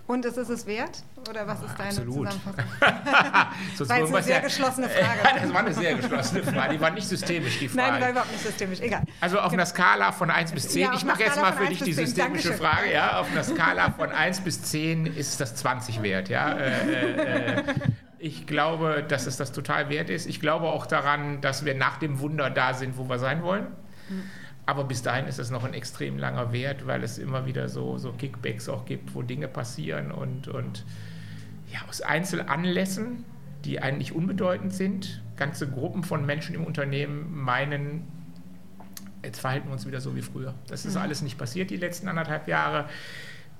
Und 0.07 0.23
ist 0.23 0.37
es 0.37 0.49
es 0.49 0.67
wert? 0.67 1.01
Oder 1.27 1.47
was 1.47 1.63
ist 1.63 1.73
deine 1.79 1.89
Absolut. 1.89 2.31
Zusammenfassung? 2.31 2.63
Es 3.73 3.79
irgendwas 3.89 4.13
eine 4.13 4.23
sehr 4.23 4.35
ja- 4.35 4.41
geschlossene 4.41 4.89
Frage. 4.89 5.39
das 5.41 5.53
war 5.53 5.59
eine 5.61 5.73
sehr 5.73 5.95
geschlossene 5.95 6.43
Frage. 6.43 6.73
Die 6.75 6.81
war 6.81 6.91
nicht 6.91 7.07
systemisch, 7.07 7.57
die 7.59 7.67
Frage. 7.69 7.91
Nein, 7.93 8.01
war 8.01 8.09
überhaupt 8.11 8.31
nicht 8.31 8.43
systemisch. 8.43 8.79
Egal. 8.81 9.01
Also 9.21 9.39
auf 9.39 9.51
einer 9.51 9.65
Skala 9.65 10.11
von 10.11 10.29
1 10.29 10.51
bis 10.51 10.69
10, 10.69 10.81
Ja, 10.83 10.93
ich 10.93 11.05
mache 11.05 11.23
jetzt 11.23 11.41
mal 11.41 11.53
für 11.53 11.61
1 11.61 11.69
dich 11.69 11.79
die 11.79 11.85
bis 11.85 11.95
10, 11.95 12.05
systemische 12.05 12.49
Dankeschön. 12.49 12.67
Frage, 12.69 12.93
ja, 12.93 13.19
auf 13.19 13.31
einer 13.31 13.43
Skala 13.43 13.91
von 13.91 14.11
1 14.11 14.41
bis 14.41 14.61
10 14.63 15.07
ist 15.07 15.41
das 15.41 15.55
20 15.55 16.03
wert, 16.03 16.29
ja. 16.29 16.51
Äh, 16.53 16.69
äh, 16.69 17.55
äh, 17.59 17.63
ich 18.19 18.45
glaube, 18.45 19.03
dass 19.07 19.25
es 19.25 19.37
das 19.37 19.51
total 19.51 19.89
wert 19.89 20.09
ist. 20.11 20.27
Ich 20.27 20.39
glaube 20.39 20.67
auch 20.67 20.85
daran, 20.85 21.41
dass 21.41 21.65
wir 21.65 21.73
nach 21.73 21.97
dem 21.97 22.19
Wunder 22.19 22.49
da 22.51 22.73
sind, 22.75 22.97
wo 22.97 23.09
wir 23.09 23.17
sein 23.19 23.41
wollen. 23.43 23.67
Aber 24.65 24.83
bis 24.83 25.03
dahin 25.03 25.27
ist 25.27 25.39
es 25.39 25.51
noch 25.51 25.63
ein 25.63 25.73
extrem 25.73 26.17
langer 26.17 26.51
Wert, 26.51 26.87
weil 26.87 27.03
es 27.03 27.17
immer 27.17 27.45
wieder 27.45 27.69
so, 27.69 27.97
so 27.97 28.11
Kickbacks 28.13 28.67
auch 28.67 28.85
gibt, 28.85 29.13
wo 29.13 29.21
Dinge 29.21 29.47
passieren 29.47 30.11
und, 30.11 30.47
und 30.47 30.83
ja, 31.71 31.79
aus 31.87 32.01
Einzelanlässen, 32.01 33.25
die 33.63 33.79
eigentlich 33.81 34.13
unbedeutend 34.13 34.73
sind, 34.73 35.21
ganze 35.35 35.69
Gruppen 35.69 36.03
von 36.03 36.25
Menschen 36.25 36.55
im 36.55 36.63
Unternehmen 36.63 37.35
meinen, 37.35 38.07
jetzt 39.23 39.39
verhalten 39.39 39.67
wir 39.67 39.73
uns 39.73 39.85
wieder 39.85 40.01
so 40.01 40.15
wie 40.15 40.21
früher. 40.21 40.55
Das 40.67 40.85
ist 40.85 40.97
alles 40.97 41.21
nicht 41.21 41.37
passiert 41.37 41.69
die 41.69 41.77
letzten 41.77 42.07
anderthalb 42.07 42.47
Jahre. 42.47 42.89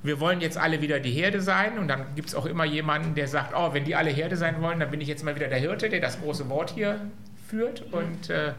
Wir 0.01 0.19
wollen 0.19 0.41
jetzt 0.41 0.57
alle 0.57 0.81
wieder 0.81 0.99
die 0.99 1.11
Herde 1.11 1.41
sein 1.41 1.77
und 1.77 1.87
dann 1.87 2.15
gibt 2.15 2.29
es 2.29 2.35
auch 2.35 2.45
immer 2.45 2.65
jemanden, 2.65 3.15
der 3.15 3.27
sagt, 3.27 3.53
oh, 3.55 3.73
wenn 3.73 3.85
die 3.85 3.95
alle 3.95 4.11
Herde 4.11 4.37
sein 4.37 4.61
wollen, 4.61 4.79
dann 4.79 4.91
bin 4.91 5.01
ich 5.01 5.07
jetzt 5.07 5.23
mal 5.23 5.35
wieder 5.35 5.47
der 5.47 5.57
Hirte, 5.59 5.89
der 5.89 5.99
das 5.99 6.19
große 6.21 6.49
Wort 6.49 6.71
hier 6.71 6.99
führt 7.47 7.81
und 7.91 8.29
äh, 8.29 8.53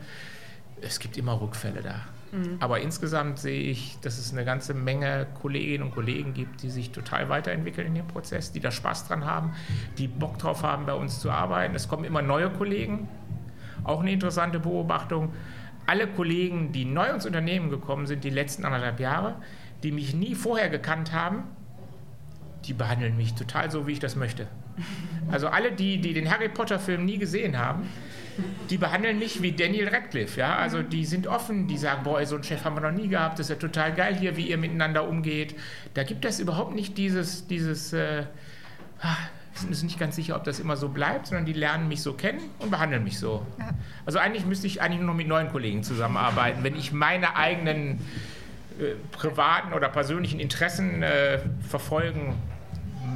es 0.80 0.98
gibt 0.98 1.16
immer 1.16 1.40
Rückfälle 1.40 1.82
da. 1.82 2.02
Aber 2.60 2.80
insgesamt 2.80 3.38
sehe 3.38 3.60
ich, 3.60 3.98
dass 4.00 4.18
es 4.18 4.32
eine 4.32 4.44
ganze 4.44 4.74
Menge 4.74 5.26
Kolleginnen 5.40 5.84
und 5.84 5.92
Kollegen 5.92 6.34
gibt, 6.34 6.62
die 6.62 6.70
sich 6.70 6.90
total 6.90 7.28
weiterentwickeln 7.28 7.86
in 7.86 7.94
dem 7.94 8.06
Prozess, 8.06 8.52
die 8.52 8.60
da 8.60 8.70
Spaß 8.70 9.08
dran 9.08 9.24
haben, 9.24 9.52
die 9.98 10.08
Bock 10.08 10.38
drauf 10.38 10.62
haben, 10.62 10.86
bei 10.86 10.94
uns 10.94 11.20
zu 11.20 11.30
arbeiten. 11.30 11.74
Es 11.74 11.88
kommen 11.88 12.04
immer 12.04 12.22
neue 12.22 12.50
Kollegen. 12.50 13.08
Auch 13.84 14.00
eine 14.00 14.12
interessante 14.12 14.58
Beobachtung. 14.58 15.32
Alle 15.86 16.08
Kollegen, 16.08 16.72
die 16.72 16.84
neu 16.84 17.08
ins 17.08 17.26
Unternehmen 17.26 17.70
gekommen 17.70 18.06
sind, 18.06 18.24
die 18.24 18.30
letzten 18.30 18.64
anderthalb 18.64 18.98
Jahre, 18.98 19.36
die 19.82 19.92
mich 19.92 20.14
nie 20.14 20.34
vorher 20.34 20.68
gekannt 20.68 21.12
haben, 21.12 21.44
die 22.64 22.72
behandeln 22.72 23.16
mich 23.16 23.34
total 23.34 23.70
so, 23.70 23.86
wie 23.86 23.92
ich 23.92 24.00
das 24.00 24.16
möchte. 24.16 24.46
Also 25.28 25.48
alle, 25.48 25.72
die, 25.72 26.00
die 26.00 26.14
den 26.14 26.30
Harry 26.30 26.48
Potter-Film 26.48 27.04
nie 27.04 27.18
gesehen 27.18 27.58
haben, 27.58 27.88
die 28.70 28.78
behandeln 28.78 29.18
mich 29.18 29.42
wie 29.42 29.52
Daniel 29.52 29.88
Radcliffe, 29.88 30.40
ja. 30.40 30.56
Also 30.56 30.82
die 30.82 31.04
sind 31.04 31.26
offen, 31.26 31.66
die 31.66 31.78
sagen, 31.78 32.02
boah, 32.04 32.24
so 32.26 32.34
einen 32.34 32.44
Chef 32.44 32.64
haben 32.64 32.76
wir 32.76 32.80
noch 32.80 32.96
nie 32.96 33.08
gehabt, 33.08 33.38
das 33.38 33.46
ist 33.46 33.50
ja 33.50 33.56
total 33.56 33.94
geil 33.94 34.16
hier, 34.16 34.36
wie 34.36 34.48
ihr 34.48 34.58
miteinander 34.58 35.08
umgeht. 35.08 35.54
Da 35.94 36.02
gibt 36.02 36.24
es 36.24 36.40
überhaupt 36.40 36.74
nicht 36.74 36.98
dieses, 36.98 37.46
dieses, 37.46 37.92
äh, 37.92 38.24
ah, 39.00 39.16
uns 39.64 39.82
nicht 39.82 39.98
ganz 39.98 40.16
sicher, 40.16 40.36
ob 40.36 40.44
das 40.44 40.60
immer 40.60 40.76
so 40.76 40.88
bleibt, 40.88 41.28
sondern 41.28 41.46
die 41.46 41.52
lernen 41.52 41.88
mich 41.88 42.02
so 42.02 42.12
kennen 42.12 42.40
und 42.58 42.70
behandeln 42.70 43.04
mich 43.04 43.18
so. 43.18 43.46
Ja. 43.58 43.70
Also 44.04 44.18
eigentlich 44.18 44.44
müsste 44.44 44.66
ich 44.66 44.82
eigentlich 44.82 45.00
nur 45.00 45.08
noch 45.08 45.14
mit 45.14 45.28
neuen 45.28 45.48
Kollegen 45.48 45.82
zusammenarbeiten, 45.82 46.62
wenn 46.62 46.76
ich 46.76 46.92
meine 46.92 47.36
eigenen 47.36 48.00
äh, 48.78 48.94
privaten 49.12 49.72
oder 49.72 49.88
persönlichen 49.88 50.40
Interessen 50.40 51.02
äh, 51.02 51.38
verfolgen 51.66 52.34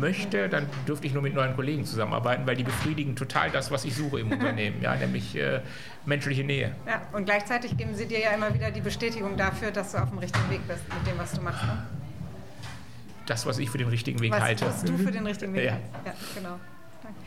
möchte, 0.01 0.49
dann 0.49 0.67
dürfte 0.89 1.07
ich 1.07 1.13
nur 1.13 1.23
mit 1.23 1.35
neuen 1.35 1.55
Kollegen 1.55 1.85
zusammenarbeiten, 1.85 2.47
weil 2.47 2.57
die 2.57 2.65
befriedigen 2.65 3.15
total 3.15 3.51
das, 3.51 3.71
was 3.71 3.85
ich 3.85 3.95
suche 3.95 4.21
im 4.21 4.33
Unternehmen, 4.33 4.81
ja, 4.83 4.97
nämlich 4.97 5.37
äh, 5.37 5.61
menschliche 6.07 6.43
Nähe. 6.43 6.75
Ja, 6.87 7.03
und 7.13 7.27
gleichzeitig 7.27 7.77
geben 7.77 7.95
sie 7.95 8.07
dir 8.07 8.19
ja 8.21 8.31
immer 8.31 8.53
wieder 8.55 8.71
die 8.71 8.81
Bestätigung 8.81 9.37
dafür, 9.37 9.71
dass 9.71 9.93
du 9.93 9.99
auf 9.99 10.09
dem 10.09 10.19
richtigen 10.19 10.51
Weg 10.51 10.67
bist 10.67 10.83
mit 10.93 11.07
dem, 11.07 11.19
was 11.19 11.33
du 11.33 11.41
machst. 11.43 11.63
Ne? 11.65 11.79
Das, 13.27 13.47
was 13.47 13.59
ich 13.59 13.71
für 13.71 13.79
den 13.79 13.89
richtigen 13.89 14.21
Weg 14.21 14.33
Was, 14.33 14.41
halte. 14.41 14.67
was 14.67 14.83
du 14.83 14.97
für 14.99 15.13
den 15.13 15.27
richtigen 15.27 15.55
Weg 15.55 15.65
Ja. 15.67 15.73
hältst. 15.73 15.89
Ja, 16.05 16.13
genau. 16.35 16.57
Danke. 17.03 17.19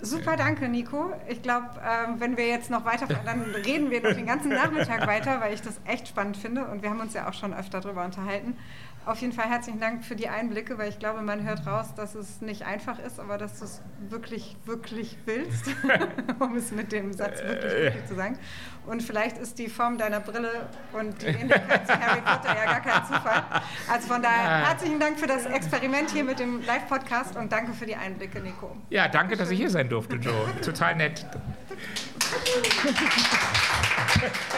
Äh, 0.00 0.04
Super, 0.04 0.36
danke, 0.36 0.68
Nico. 0.68 1.12
Ich 1.28 1.42
glaube, 1.42 1.66
ähm, 1.80 2.16
wenn 2.18 2.36
wir 2.36 2.48
jetzt 2.48 2.70
noch 2.70 2.84
weiter, 2.84 3.06
dann 3.06 3.42
reden 3.64 3.90
wir 3.92 4.02
noch 4.02 4.14
den 4.14 4.26
ganzen 4.26 4.48
Nachmittag 4.48 5.06
weiter, 5.06 5.40
weil 5.40 5.54
ich 5.54 5.62
das 5.62 5.74
echt 5.86 6.08
spannend 6.08 6.36
finde 6.36 6.64
und 6.64 6.82
wir 6.82 6.90
haben 6.90 6.98
uns 7.00 7.14
ja 7.14 7.28
auch 7.28 7.34
schon 7.34 7.54
öfter 7.54 7.80
darüber 7.80 8.04
unterhalten. 8.04 8.56
Auf 9.04 9.20
jeden 9.20 9.32
Fall 9.32 9.48
herzlichen 9.48 9.80
Dank 9.80 10.04
für 10.04 10.14
die 10.14 10.28
Einblicke, 10.28 10.78
weil 10.78 10.88
ich 10.88 11.00
glaube, 11.00 11.22
man 11.22 11.44
hört 11.44 11.66
raus, 11.66 11.92
dass 11.96 12.14
es 12.14 12.40
nicht 12.40 12.64
einfach 12.64 13.00
ist, 13.00 13.18
aber 13.18 13.36
dass 13.36 13.58
du 13.58 13.64
es 13.64 13.82
wirklich, 14.08 14.56
wirklich 14.64 15.18
willst, 15.24 15.66
um 16.38 16.56
es 16.56 16.70
mit 16.70 16.92
dem 16.92 17.12
Satz 17.12 17.42
wirklich, 17.42 17.72
wirklich 17.72 18.06
zu 18.06 18.14
sagen. 18.14 18.38
Und 18.86 19.02
vielleicht 19.02 19.38
ist 19.38 19.58
die 19.58 19.68
Form 19.68 19.98
deiner 19.98 20.20
Brille 20.20 20.68
und 20.92 21.20
die 21.20 21.26
Ähnlichkeit 21.26 21.84
zu 21.84 21.98
Harry 21.98 22.20
Potter 22.20 22.54
ja 22.54 22.64
gar 22.64 22.80
kein 22.80 23.04
Zufall. 23.04 23.42
Also 23.90 24.06
von 24.06 24.22
daher 24.22 24.68
herzlichen 24.68 25.00
Dank 25.00 25.18
für 25.18 25.26
das 25.26 25.46
Experiment 25.46 26.10
hier 26.10 26.22
mit 26.22 26.38
dem 26.38 26.64
Live-Podcast 26.64 27.36
und 27.36 27.50
danke 27.50 27.72
für 27.72 27.86
die 27.86 27.96
Einblicke, 27.96 28.40
Nico. 28.40 28.76
Ja, 28.90 29.08
danke, 29.08 29.36
dass 29.36 29.50
ich 29.50 29.58
hier 29.58 29.70
sein 29.70 29.88
durfte, 29.88 30.14
Joe. 30.16 30.46
Total 30.62 30.94
nett. 30.94 31.26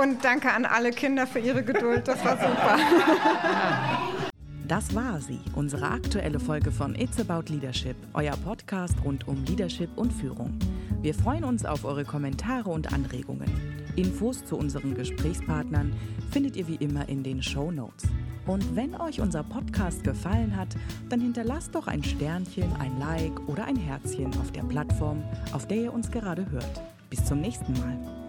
Und 0.00 0.24
danke 0.24 0.52
an 0.52 0.64
alle 0.64 0.90
Kinder 0.90 1.26
für 1.26 1.40
ihre 1.40 1.64
Geduld, 1.64 2.06
das 2.06 2.24
war 2.24 2.36
super. 2.36 2.78
Das 4.68 4.94
war 4.94 5.20
sie, 5.20 5.40
unsere 5.56 5.90
aktuelle 5.90 6.38
Folge 6.38 6.70
von 6.70 6.94
It's 6.94 7.18
About 7.18 7.50
Leadership, 7.50 7.96
euer 8.12 8.36
Podcast 8.36 8.94
rund 9.04 9.26
um 9.26 9.42
Leadership 9.44 9.88
und 9.96 10.12
Führung. 10.12 10.56
Wir 11.00 11.14
freuen 11.14 11.42
uns 11.42 11.64
auf 11.64 11.84
eure 11.84 12.04
Kommentare 12.04 12.68
und 12.68 12.92
Anregungen. 12.92 13.50
Infos 13.96 14.44
zu 14.44 14.56
unseren 14.56 14.94
Gesprächspartnern 14.94 15.96
findet 16.30 16.54
ihr 16.56 16.68
wie 16.68 16.76
immer 16.76 17.08
in 17.08 17.22
den 17.22 17.42
Show 17.42 17.70
Notes. 17.70 18.04
Und 18.46 18.76
wenn 18.76 18.94
euch 18.94 19.20
unser 19.20 19.42
Podcast 19.42 20.04
gefallen 20.04 20.54
hat, 20.56 20.68
dann 21.08 21.20
hinterlasst 21.20 21.74
doch 21.74 21.86
ein 21.86 22.04
Sternchen, 22.04 22.70
ein 22.78 22.98
Like 23.00 23.48
oder 23.48 23.64
ein 23.64 23.76
Herzchen 23.76 24.28
auf 24.38 24.52
der 24.52 24.62
Plattform, 24.62 25.24
auf 25.52 25.66
der 25.66 25.78
ihr 25.78 25.92
uns 25.92 26.10
gerade 26.10 26.48
hört. 26.50 26.82
Bis 27.10 27.24
zum 27.24 27.40
nächsten 27.40 27.72
Mal. 27.72 28.27